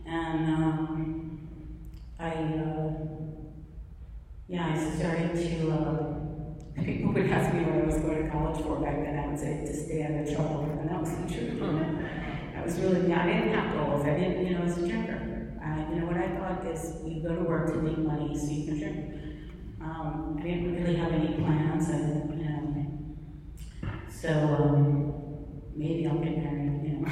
[0.07, 1.49] and um,
[2.19, 2.91] I, uh,
[4.49, 5.71] yeah, I started to.
[5.71, 9.19] Uh, people would ask me what I was going to college for back then.
[9.19, 11.63] I would say to stay out of trouble, and that was the truth.
[12.57, 14.07] I was really, I didn't have goals.
[14.07, 15.53] I didn't, you know, as a drinker.
[15.63, 18.51] Uh, you know, what I thought is, you go to work to make money so
[18.51, 19.15] you can drink.
[19.83, 22.59] Um, I didn't really have any plans, and you know,
[24.09, 27.07] so um, maybe I'll get married, you know.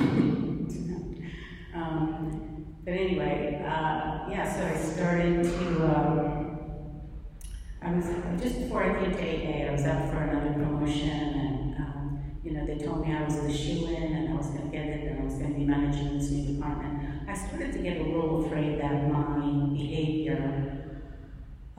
[1.81, 4.51] um, but anyway, uh, yeah.
[4.51, 6.36] So I started to.
[7.87, 8.07] I was
[8.43, 12.51] just before I came to AA, I was up for another promotion, and um, you
[12.51, 15.13] know, they told me I was the shoe-in, and I was going to get it,
[15.13, 17.29] and I was going to be managing this new department.
[17.29, 20.99] I started to get a little afraid that my behavior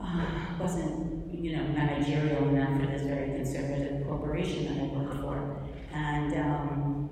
[0.00, 0.26] uh,
[0.58, 5.60] wasn't, you know, managerial enough for this very conservative corporation that I worked for.
[5.92, 7.10] And um,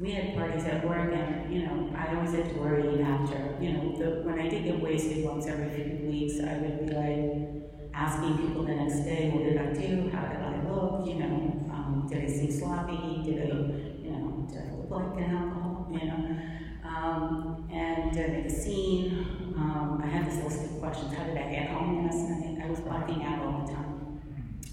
[0.00, 3.56] we had parties at work, and you know, I always had to worry after.
[3.60, 6.92] You know, the, when I did get wasted once every few weeks, I would be
[6.92, 7.49] like
[7.94, 10.10] asking people the next day, what did I do?
[10.10, 11.06] How did I look?
[11.06, 13.22] You know, um, did I seem sloppy?
[13.24, 13.56] Did I,
[14.02, 15.88] you know, did I look like an alcohol?
[15.90, 16.40] You know,
[16.84, 19.54] um, and I make a scene?
[19.56, 21.14] Um, I had this list of questions.
[21.14, 22.64] How did I get home last night?
[22.64, 24.20] I was blacking out all the time.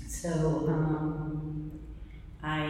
[0.08, 0.30] So
[0.68, 1.72] um,
[2.44, 2.64] I,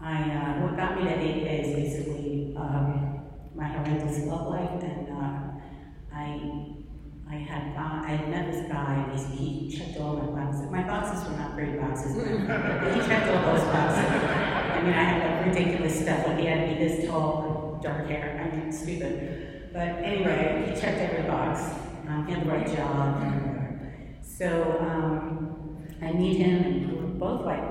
[0.00, 3.20] I, uh, what got me to AA is basically um,
[3.54, 5.40] my horrendous love life, and uh,
[6.12, 6.79] I
[7.30, 10.68] I had I met this guy, and he, he checked all my boxes.
[10.68, 14.04] My boxes were not great boxes, but he checked all those boxes.
[14.04, 16.26] I mean, I had like ridiculous stuff.
[16.26, 18.50] Like he had to be this tall, dark hair.
[18.52, 19.70] I mean, stupid.
[19.72, 21.60] But anyway, he checked every box.
[22.08, 23.22] Um, he had the right job.
[24.24, 27.62] So um, I meet him, and we were both like,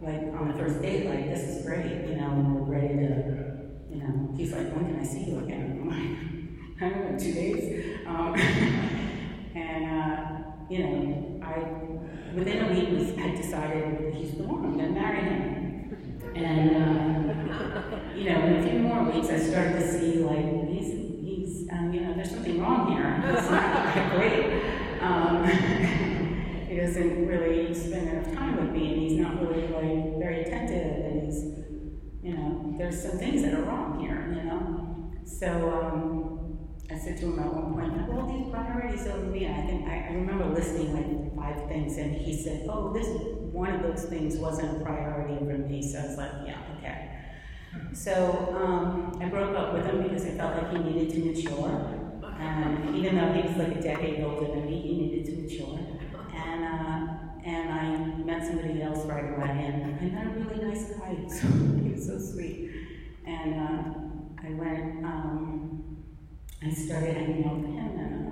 [0.00, 3.70] like on the first date, like this is great, you know, and we're ready to,
[3.90, 4.32] you know.
[4.36, 5.80] He's like, when can I see you again?
[5.82, 6.33] I'm like.
[6.80, 8.00] I don't know, two days.
[8.06, 8.34] Um,
[9.54, 10.26] and, uh,
[10.68, 15.00] you know, I, within a week, was, I decided he's the one, I'm going to
[15.00, 16.32] marry him.
[16.34, 20.90] And, uh, you know, in a few more weeks, I started to see, like, he's,
[21.22, 23.22] he's um, you know, there's something wrong here.
[23.34, 25.00] It's not that great.
[25.00, 25.44] Um,
[26.68, 31.04] he doesn't really spend enough time with me, and he's not really, like, very attentive,
[31.04, 31.44] and he's,
[32.22, 35.12] you know, there's some things that are wrong here, you know?
[35.24, 36.23] So, um,
[36.90, 39.48] I said to him at one point, I have all these priorities over me.
[39.48, 43.06] I think I, remember listing like five things, and he said, "Oh, this
[43.52, 47.10] one of those things wasn't a priority for me." So I was like, "Yeah, okay."
[47.94, 52.20] So um, I broke up with him because I felt like he needed to mature,
[52.38, 55.78] and even though he was like a decade older than me, he needed to mature.
[56.34, 57.14] And uh,
[57.44, 61.16] and I met somebody else right away, and I met a really nice guy.
[61.28, 61.46] So,
[61.82, 62.70] he was so sweet.
[63.26, 63.94] And uh,
[64.42, 65.73] I went, um,
[66.64, 68.24] I started hanging out with him, and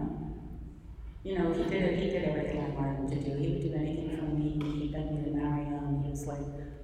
[1.22, 3.36] you know, he did he did everything I wanted him to do.
[3.36, 4.58] He would do anything for me.
[4.80, 6.02] He begged me to marry him.
[6.02, 6.40] He was like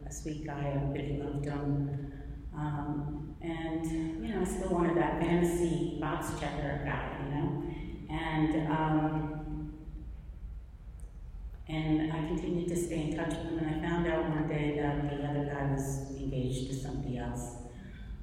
[0.07, 0.79] a sweet guy.
[0.79, 2.13] I really loved him.
[2.55, 7.65] Um, and you know, I still wanted that fantasy box checker guy, you know.
[8.11, 9.73] And um,
[11.67, 13.59] and I continued to stay in touch with him.
[13.59, 17.57] And I found out one day that the other guy was engaged to somebody else,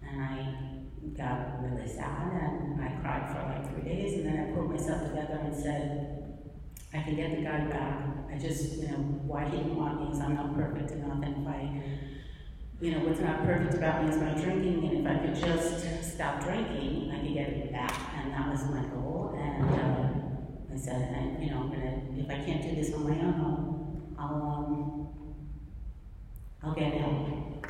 [0.08, 0.75] and I
[1.14, 5.08] got really sad and I cried for like three days and then I pulled myself
[5.08, 6.16] together and said,
[6.94, 8.02] I can get the guy back.
[8.32, 8.98] I just, you know,
[9.28, 11.82] why he didn't want me is I'm not perfect enough and if I,
[12.82, 16.14] you know, what's not perfect about me is my drinking and if I could just
[16.16, 20.78] stop drinking, I could get it back and that was my goal and uh, I
[20.78, 24.36] said, and, you know, I'm gonna, if I can't do this on my own, I'll,
[24.36, 25.06] um,
[26.64, 27.68] I'll get help.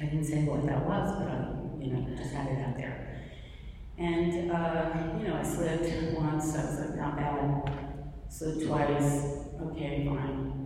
[0.00, 3.20] I didn't say what that was, but I you know, just had it out there.
[3.98, 7.72] And, uh, you know, I slipped once, I was like, not bad.
[8.28, 9.26] Slipped twice,
[9.62, 10.62] okay, fine.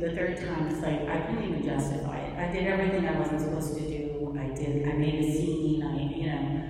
[0.00, 2.38] The third time, it's like, I couldn't even justify it.
[2.38, 4.36] I did everything I wasn't supposed to do.
[4.38, 6.62] I did, I made a scene, I, you know,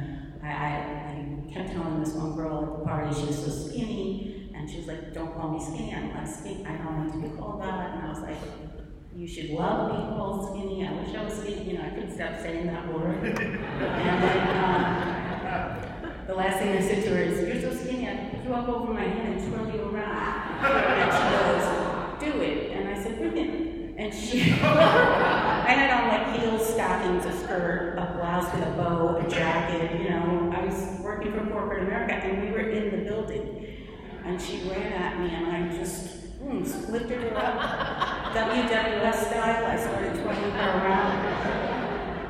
[0.43, 0.71] I, I,
[1.11, 4.79] I kept telling this one girl at the party she was so skinny, and she
[4.79, 7.63] was like, don't call me skinny, I'm not skinny, I don't want to be called
[7.63, 7.95] that.
[7.95, 8.37] And I was like,
[9.17, 10.87] you should love being called skinny.
[10.87, 13.23] I wish I was skinny, you know, I couldn't stop saying that word.
[13.25, 15.95] and then um,
[16.27, 18.69] the last thing I said to her is, You're so skinny, I pick you up
[18.69, 20.65] over my head and twirl you around.
[20.65, 22.73] and she goes, Do it.
[22.73, 23.99] And I said, Brilliant.
[23.99, 29.25] And she, I had on like heels, stockings, a skirt, a blouse with a bow,
[29.25, 30.53] a jacket, you know.
[30.53, 33.61] I was working for corporate America and we were in the building.
[34.25, 39.67] And she ran at me and I just mm, lifted her up, WWF style.
[39.67, 41.45] I started twirling her around.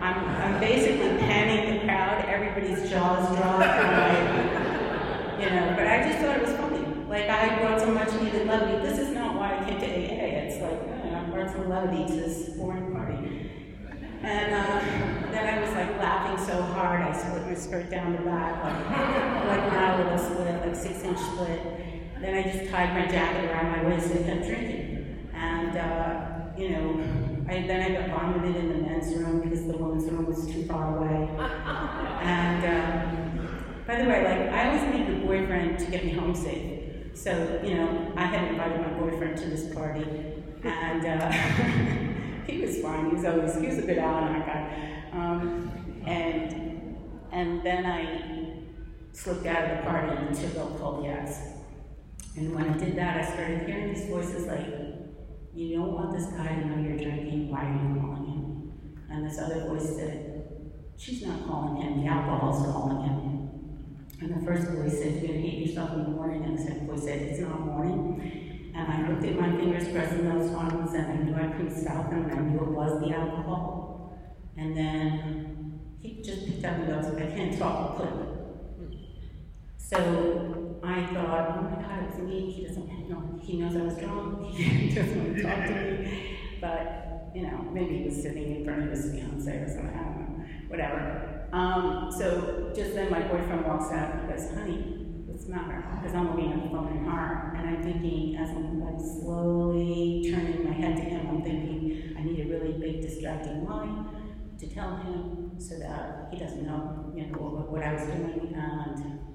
[0.02, 2.24] I'm, I'm basically panning the crowd.
[2.26, 3.58] Everybody's jaws drop.
[3.58, 6.84] Like, you know, but I just thought it was funny.
[7.08, 8.86] Like I brought so much needed levity.
[8.86, 10.46] This is not why I came to AA.
[10.46, 13.50] It's like oh, I brought some levity to this boring party.
[14.22, 18.22] And uh, then I was like laughing so hard, I split my skirt down the
[18.22, 21.60] back, like, like not a little split, like six inch split.
[22.24, 25.28] Then I just tied my jacket around my waist and kept drinking.
[25.34, 27.04] And, uh, you know,
[27.46, 30.64] I, then I got vomited in the men's room because the women's room was too
[30.64, 31.28] far away.
[32.24, 36.34] And, um, by the way, like, I always need a boyfriend to get me home
[36.34, 37.12] safe.
[37.12, 40.06] So, you know, I had invited my boyfriend to this party,
[40.62, 41.30] and uh,
[42.46, 43.10] he was fine.
[43.10, 45.04] He was always, he was a good Al guy.
[45.12, 46.96] Um, and,
[47.30, 48.62] and then I
[49.12, 51.38] slipped out of the party to go call the ex.
[52.36, 54.66] And when I did that, I started hearing these voices like,
[55.54, 58.72] you don't want this guy to know you're drinking, why are you calling him?
[59.08, 60.44] And this other voice said,
[60.96, 63.30] she's not calling him, the alcohol's calling him.
[64.20, 66.88] And the first voice said, you're gonna hate yourself in the morning, and the second
[66.88, 68.72] voice said, it's not morning.
[68.74, 72.10] And I looked at my fingers pressing those ones, and I knew I couldn't stop
[72.10, 74.18] them, and I knew it was the alcohol.
[74.56, 78.02] And then he just picked up and goes, I can't talk.
[79.76, 82.50] So I thought, oh my God, it was me.
[82.50, 83.38] He doesn't know.
[83.42, 84.54] He knows I was drunk.
[84.54, 86.38] he doesn't want to talk to me.
[86.60, 89.88] But you know, maybe he was sitting in front of his fiance or something.
[89.88, 90.44] I don't know.
[90.68, 91.48] Whatever.
[91.52, 95.84] Um, so just then, my boyfriend walks out and he goes, "Honey, what's the matter?"
[96.00, 100.30] Because I'm looking at the phone in her, and I'm thinking, as I'm like slowly
[100.32, 104.06] turning my head to him, I'm thinking, I need a really big distracting lie
[104.58, 108.54] to tell him so that he doesn't know, you know, what, what I was doing
[108.54, 109.33] and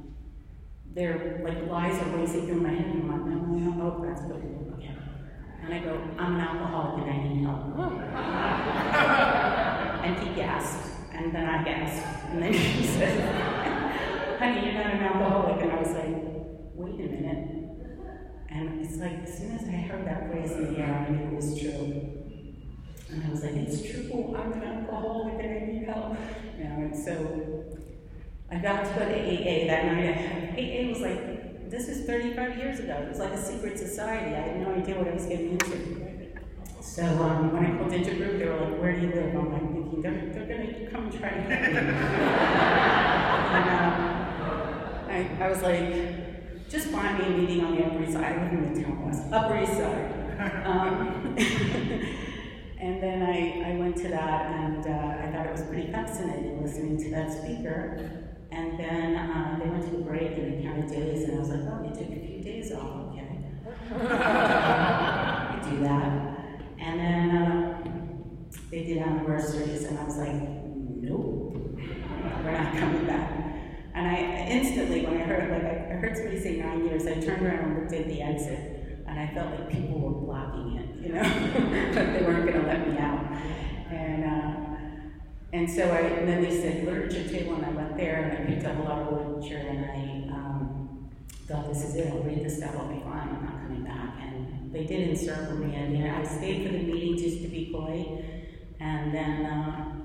[0.99, 3.35] they're like lies are racing through my head, and I'm like, no,
[3.71, 4.43] no, oh, that's good.
[4.75, 4.93] Okay.
[5.63, 7.63] And I go, I'm an alcoholic and I need help.
[10.03, 13.17] and he gasped, and then I gasped, and then he said,
[14.39, 15.61] honey, you're not an alcoholic.
[15.61, 16.17] And I was like,
[16.75, 17.47] wait a minute.
[18.49, 21.27] And it's like, as soon as I heard that phrase in the air, I knew
[21.27, 22.11] it was true.
[23.09, 26.17] And I was like, it's true, I'm an alcoholic and I need help.
[26.57, 27.68] You know, and so
[28.51, 30.53] I got to go to AA that night.
[30.57, 32.93] AA was like, this is 35 years ago.
[32.93, 34.35] It was like a secret society.
[34.35, 35.99] I had no idea what I was getting into.
[36.81, 39.35] So um, when I called Intergroup, they were like, where do you live?
[39.35, 41.55] I'm like thinking, they're, they're going to come and try to get me.
[43.55, 43.93] and um,
[45.07, 48.23] I, I was like, just find me a meeting on the Upper East Side.
[48.23, 50.65] I live in the town west, Upper East Side.
[50.65, 51.35] Um,
[52.79, 56.63] and then I, I went to that, and uh, I thought it was pretty fascinating
[56.63, 58.28] listening to that speaker.
[58.59, 61.49] And then uh, they went to a break and they counted days, and I was
[61.49, 63.25] like, oh, they took a few days off, okay.
[65.63, 66.29] to do that.
[66.77, 67.83] And then uh,
[68.69, 71.55] they did anniversaries, and I was like, nope,
[72.43, 73.31] we're not coming back.
[73.93, 74.17] And I
[74.49, 77.79] instantly, when I heard, like, I heard somebody say nine years, I turned around and
[77.79, 81.21] looked at the exit, and I felt like people were blocking it, you know,
[81.93, 83.25] but they weren't going to let me out.
[83.89, 84.68] And uh,
[85.51, 88.51] and so I, and then they said literature table, and I went there and I
[88.51, 91.09] picked up a lot of literature, and I um,
[91.47, 92.11] thought, this is it.
[92.11, 92.75] I'll read this stuff.
[92.77, 93.29] I'll be fine.
[93.29, 94.19] I'm not coming back.
[94.21, 97.47] And they did encircle me, and you know, I stayed for the meeting just to
[97.47, 98.25] be polite.
[98.79, 99.99] And then uh,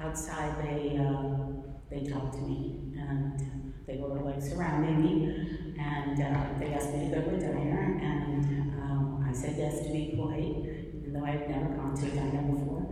[0.00, 1.54] outside, they uh,
[1.90, 7.10] they talked to me, and they were like surrounding me, and uh, they asked me
[7.10, 10.66] to go to a diner, and um, I said yes to be polite,
[10.96, 12.83] even though I've never gone to a diner before.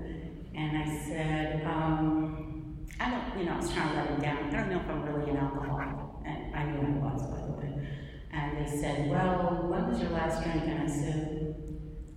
[0.63, 4.37] And I said, um, I don't, you know, I was trying to let him down.
[4.45, 5.89] I don't know if I'm really an alcoholic,
[6.25, 7.89] and I knew I was, by the way.
[8.33, 10.63] And they said, well, when was your last drink?
[10.65, 11.57] And I said,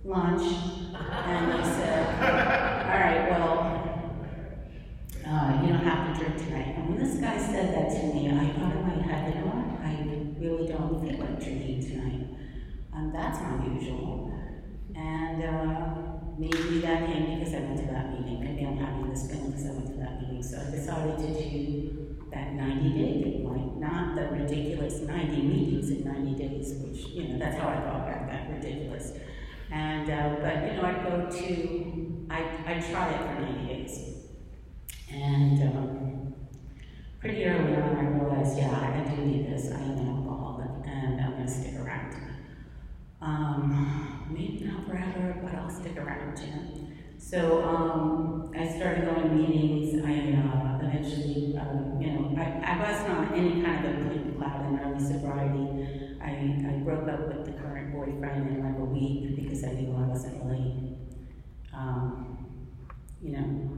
[0.04, 0.42] lunch.
[0.94, 2.06] And they said,
[2.86, 3.52] all right, well,
[5.26, 6.76] uh, you don't have to drink tonight.
[6.76, 9.46] And when this guy said that to me, I thought in my head, you know
[9.48, 9.84] what?
[9.84, 9.90] I
[10.38, 12.28] really don't feel like drinking tonight.
[12.94, 14.32] And that's unusual.
[14.94, 18.40] And uh, maybe that came because I went to that meeting.
[18.40, 20.42] Maybe I'm having this feeling because I went to that meeting.
[20.42, 25.90] So I decided to do that 90 day thing, like not the ridiculous 90 meetings
[25.90, 29.12] in 90 days, which, you know, that's how I thought back that, ridiculous.
[29.70, 34.16] And, uh, but, you know, I'd go to, I, I'd try it for 90 days.
[35.12, 36.34] And um,
[37.20, 39.72] pretty early on, I realized, yeah, I do need this.
[39.72, 42.25] I am an alcoholic, and I'm going to stick around.
[43.26, 46.86] Um, maybe not forever, but I'll stick around, know.
[47.18, 50.00] So um, I started going to meetings.
[50.04, 54.36] I uh, eventually, um, you know, I, I wasn't on any kind of a clean
[54.38, 56.16] cloud in early sobriety.
[56.22, 59.92] I, I broke up with the current boyfriend in like a week because I knew
[59.96, 60.96] I wasn't really,
[61.74, 62.46] um,
[63.20, 63.72] you know,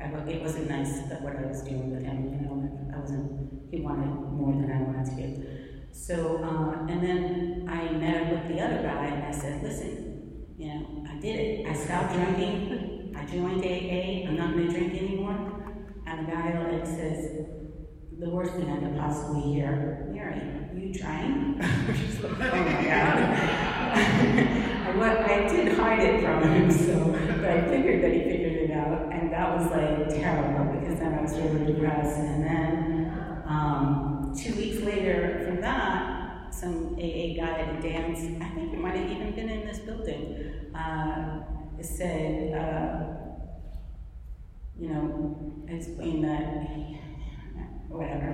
[0.00, 3.70] I, it wasn't nice that what I was doing with him, you know, I wasn't,
[3.70, 5.53] he wanted more than I wanted to.
[5.94, 10.44] So, uh, and then I met up with the other guy and I said, listen,
[10.58, 11.66] you know, I did it.
[11.66, 13.14] I stopped drinking.
[13.16, 14.28] I joined AA.
[14.28, 16.02] I'm not going to drink anymore.
[16.04, 17.46] And the guy like says,
[18.18, 20.42] the worst thing I could possibly hear, Mary,
[20.76, 21.60] you trying?
[21.62, 23.18] oh my God.
[24.94, 28.70] I, I did hide it from him, so, but I figured that he figured it
[28.72, 29.12] out.
[29.12, 32.18] And that was like terrible because then I was really depressed.
[32.18, 38.48] And then, um, two weeks later from that, some AA guy at a dance, I
[38.54, 41.40] think it might have even been in this building, uh,
[41.80, 43.14] said, uh,
[44.78, 46.66] you know, explained that,
[47.88, 48.24] whatever.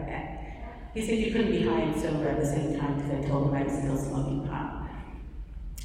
[0.94, 3.48] He said you couldn't be high and sober at the same time because I told
[3.48, 4.88] him I was still smoking pot.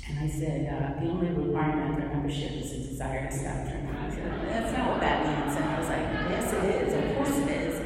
[0.07, 3.95] And I said, uh, the only requirement for membership is a desire to stop drinking.
[3.95, 5.55] I said, that's not what that means.
[5.55, 6.93] And I was like, yes, it is.
[6.93, 7.81] Of course it is.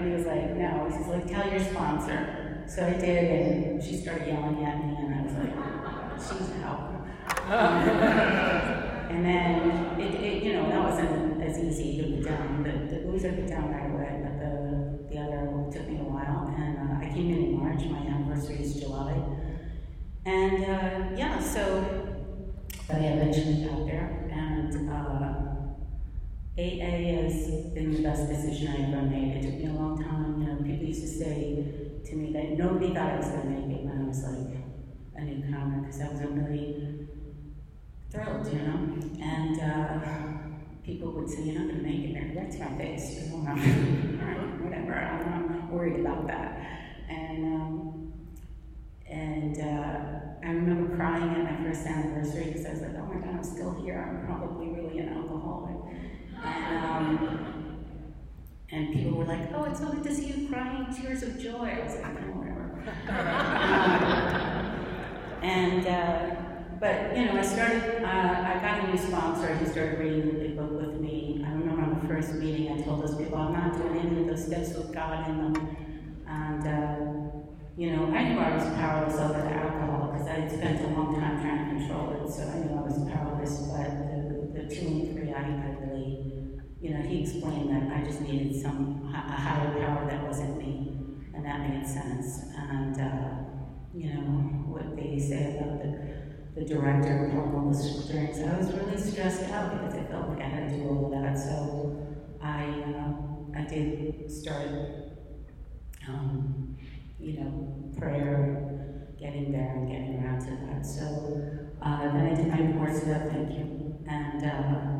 [0.00, 0.90] And he was like, no.
[0.90, 2.64] He's like, tell your sponsor.
[2.66, 7.04] So I did, and she started yelling at me, and I was like, she's out.
[7.44, 7.84] Um,
[9.10, 12.62] and then, it, it, you know, that wasn't as easy to put down.
[12.62, 16.48] The, the boozer put down right away, but the, the other took me a while.
[16.56, 17.84] And uh, I came in in March.
[17.84, 19.22] My anniversary is July.
[20.24, 22.24] And uh, yeah, so,
[22.88, 24.30] I eventually got there.
[24.32, 25.49] And uh,
[26.58, 29.36] AA has been the best decision I ever made.
[29.36, 30.42] It took me a long time.
[30.42, 31.64] You know, people used to say
[32.04, 34.58] to me that nobody thought I was going to make it when I was like
[35.16, 37.06] a newcomer because I wasn't really
[38.10, 38.98] thrilled, you know.
[39.22, 40.00] And uh,
[40.84, 43.22] people would say, "You're not going to make it." And that's my face.
[43.22, 43.54] You know,
[44.60, 44.94] whatever.
[44.94, 46.58] I'm not worried about that.
[47.08, 48.12] And um,
[49.08, 53.20] and uh, I remember crying at my first anniversary because I was like, "Oh my
[53.20, 54.02] God, I'm still here.
[54.02, 55.79] I'm probably really an alcoholic."
[56.44, 57.74] And, um,
[58.70, 61.66] and people were like, oh, it's so good to see you crying tears of joy.
[61.66, 62.82] I was like, oh, whatever.
[65.42, 66.36] and, uh,
[66.80, 69.54] but, you know, I started, uh, I got a new sponsor.
[69.56, 71.44] He started reading the big book with me.
[71.46, 74.26] I remember on the first meeting, I told those people, I'm not doing any of
[74.28, 75.76] those steps with God in them.
[76.26, 76.96] And, uh,
[77.76, 80.88] you know, I knew I was powerless over the alcohol because I had spent a
[80.98, 83.58] long time trying to control it, so I knew I was powerless.
[83.72, 84.16] But the,
[84.62, 85.42] the two and three, I, I
[85.80, 85.99] really,
[86.80, 90.96] you know, he explained that I just needed some a higher power that wasn't me,
[91.34, 92.42] and that made sense.
[92.56, 93.30] And uh,
[93.94, 94.20] you know
[94.72, 98.38] what they say about the, the director of hormonal strings.
[98.40, 101.22] I was really stressed out because I felt like I had to do all of
[101.22, 101.36] that.
[101.36, 102.06] So
[102.42, 104.68] I uh, I did start.
[106.08, 106.76] Um,
[107.18, 110.84] you know, prayer, getting there and getting around to that.
[110.86, 111.06] So
[111.82, 113.96] Uh, then I did my four step, thank you.
[114.06, 114.99] And, uh,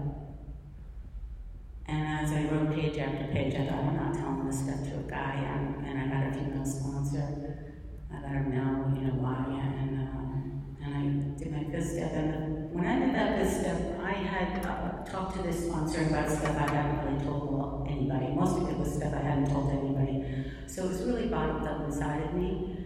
[1.90, 5.00] and as I wrote page after page, I thought, I'm not telling this stuff to
[5.00, 7.74] a guy, and, and I got a female sponsor.
[8.12, 12.12] I let her know, you know, why, and, uh, and I did my fifth step.
[12.12, 16.30] And when I did that fifth step, I had uh, talked to this sponsor about
[16.30, 18.28] stuff I hadn't really told anybody.
[18.34, 20.44] Most of it was stuff I hadn't told anybody.
[20.68, 22.76] So it was really bottled up inside of me.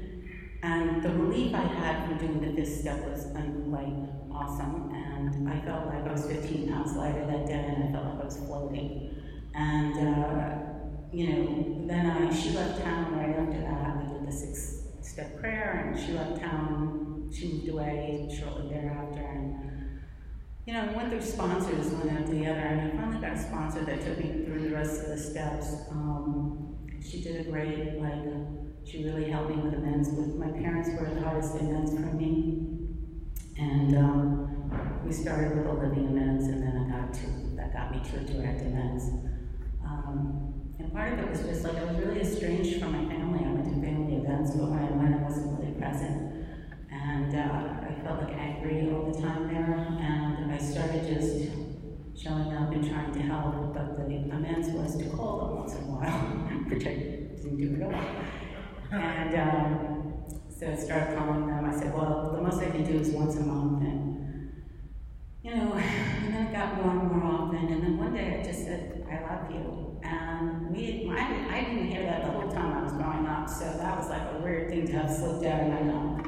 [0.62, 4.92] And the relief I had from doing the fifth step was um, like awesome.
[4.92, 8.20] And I felt like I was 15 pounds lighter that day, and I felt like
[8.20, 9.14] I was floating.
[9.54, 10.56] And uh,
[11.12, 14.02] you know, then I she left town right after that.
[14.02, 17.30] We did the six step prayer, and she left town.
[17.32, 19.64] She moved away shortly thereafter, and
[20.66, 23.38] you know, I went through sponsors one after the other, and I finally got a
[23.38, 25.74] sponsor that took me through the rest of the steps.
[25.90, 26.76] Um,
[27.06, 28.24] she did a great, like,
[28.86, 30.08] she really helped me with amends.
[30.08, 32.63] With my parents were the hardest amends for me,
[33.56, 37.26] and um, we started with a living amends, and then I got to
[37.56, 39.04] that got me to a direct amends.
[39.84, 43.44] Um, and part of it was just like I was really estranged from my family.
[43.44, 46.46] I went to family events, but when I went, I wasn't really present.
[46.90, 49.74] And uh, I felt like angry all the time there.
[50.00, 51.50] And I started just
[52.16, 53.74] showing up and trying to help.
[53.74, 56.10] But the amends was to call them once in a while,
[56.68, 59.00] which I didn't do at all.
[59.00, 59.93] And um,
[60.58, 61.64] so I started calling them.
[61.64, 63.82] I said, well, the most I can do is once a month.
[63.82, 64.52] And,
[65.42, 67.68] you know, and then it got more and more often.
[67.72, 70.00] And then one day I just said, I love you.
[70.04, 73.64] And we, I, I didn't hear that the whole time I was growing up, so
[73.64, 76.26] that was like a weird thing to have slipped out of my mouth.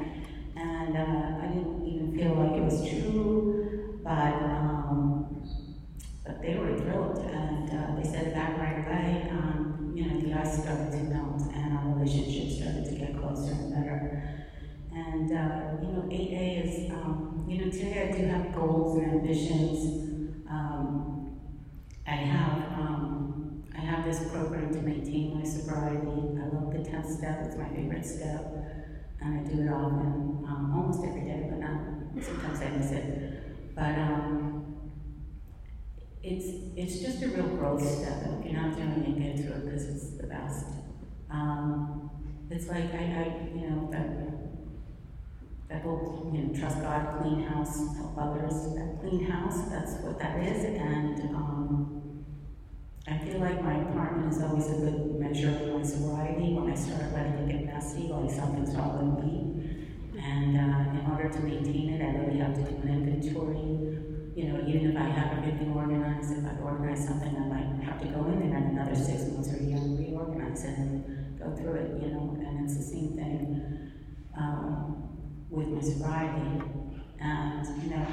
[0.57, 5.43] And uh, I didn't even feel like it was true, but um,
[6.25, 9.29] but they were thrilled, and uh, they said back right away.
[9.31, 13.53] Um, you know, the ice started to melt, and our relationship started to get closer
[13.53, 14.47] and better.
[14.93, 19.13] And uh, you know, AA is, um, you know, today I do have goals and
[19.13, 20.45] ambitions.
[20.49, 21.39] Um,
[22.07, 22.79] I have.
[22.79, 23.17] Um,
[23.77, 26.07] I have this program to maintain my sobriety.
[26.07, 28.55] I love the 10th step, it's my favorite step.
[29.21, 33.75] And I do it often, um, almost every day, but not, sometimes I miss it.
[33.75, 34.91] But um,
[36.23, 38.23] it's, it's just a real growth step.
[38.41, 40.67] If you're not doing it, get to it because it's the best.
[41.31, 42.11] Um,
[42.51, 44.46] it's like I, I, you know, that,
[45.69, 48.55] that whole, you know, trust God, clean house, help others.
[48.75, 50.65] That clean house, that's what that is.
[50.65, 52.25] And um,
[53.09, 56.55] I feel like my apartment is always a good measure of my sobriety.
[56.55, 60.23] When I start letting it get messy, like something's wrong with me.
[60.23, 64.03] And uh, in order to maintain it, I really have to do an inventory.
[64.37, 68.01] You know, even if I have everything organized, if I organize something, I might have
[68.03, 71.39] to go in there in another six months or a year and reorganize it and
[71.39, 72.37] go through it, you know.
[72.39, 73.93] And it's the same thing
[74.37, 75.06] um,
[75.51, 76.63] with my sobriety.
[77.21, 78.07] And, you know,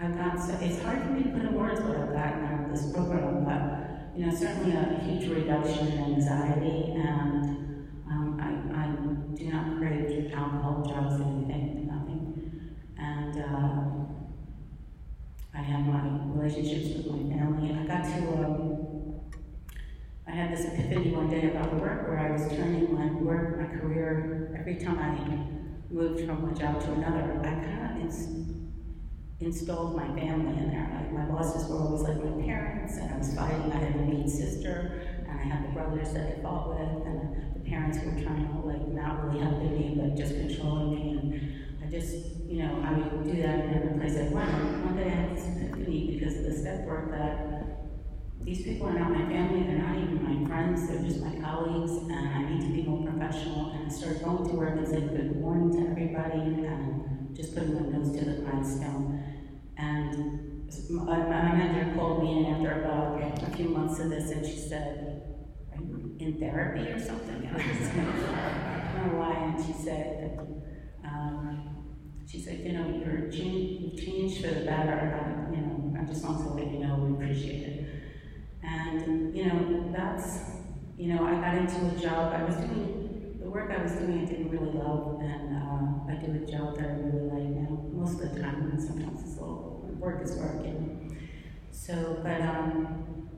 [0.00, 2.64] I've got, so it's hard for me to put in words what I've gotten out
[2.64, 8.48] of this program, but, you know, certainly a huge reduction in anxiety, and um, I,
[8.76, 12.76] I do not crave alcohol, drugs, anything, nothing.
[12.98, 14.06] And uh,
[15.54, 17.70] I have my relationships with my family.
[17.70, 19.20] and I got to, um,
[20.26, 23.78] I had this epiphany one day about work where I was turning my work, my
[23.78, 25.55] career, every time I
[25.90, 28.14] moved from one job to another, I kind of
[29.40, 30.90] installed my family in there.
[30.94, 33.72] Like my bosses were always like my parents, and I was fighting.
[33.72, 37.54] I had a mean sister, and I had the brothers that I fought with, and
[37.54, 41.10] the parents were trying to like not really helping me, but just controlling me.
[41.12, 42.14] And I just,
[42.46, 44.84] you know, I would do that in every place I went.
[44.84, 47.55] One day I had this epiphany because of the step work that
[48.46, 51.90] these people are not my family, they're not even my friends, they're just my colleagues,
[51.90, 53.72] and I need to be more professional.
[53.72, 57.74] And I started going to work and saying good morning to everybody, and just putting
[57.90, 59.20] nose to the grindstone.
[59.76, 64.56] And my manager called me in after about a few months of this, and she
[64.56, 65.22] said,
[65.74, 69.34] "Are you in therapy or something?" I was like, I don't know why.
[69.34, 70.38] And she said,
[71.04, 71.84] um,
[72.30, 75.50] "She said, you know, you're you've changed for the better.
[75.50, 77.75] you know, I just want to let you know we appreciate it."
[78.66, 80.40] And you know, that's
[80.96, 82.32] you know, I got into a job.
[82.34, 84.22] I was doing the work I was doing.
[84.22, 87.84] I didn't really love, and uh, I do a job that I really like now.
[87.92, 91.18] Most of the time, and sometimes it's a little work is working.
[91.70, 93.28] So, but um,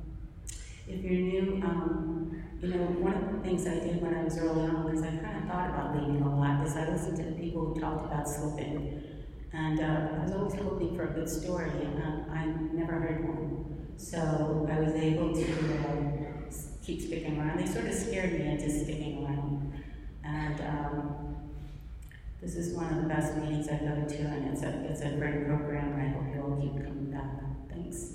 [0.86, 4.38] if you're new, um, you know, one of the things I did when I was
[4.38, 7.24] early on, was I kind of thought about leaving a lot, is I listened to
[7.24, 9.02] the people who talked about slipping.
[9.52, 13.26] And uh, I was always hoping for a good story, and uh, I never heard
[13.26, 13.77] one.
[13.98, 16.50] So I was able to uh,
[16.82, 17.58] keep sticking around.
[17.58, 19.72] They sort of scared me into sticking around.
[20.24, 21.36] And um,
[22.40, 25.10] This is one of the best meetings I've ever to, and it's a, it's a
[25.10, 27.26] great program, and I hope you all keep coming back.
[27.68, 28.14] Thanks.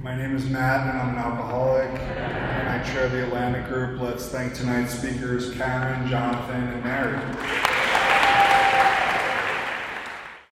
[0.00, 2.09] My name is Matt, and I'm an alcoholic,
[3.00, 3.98] I the Atlantic Group.
[3.98, 7.79] Let's thank tonight's speakers, Karen, Jonathan, and Mary.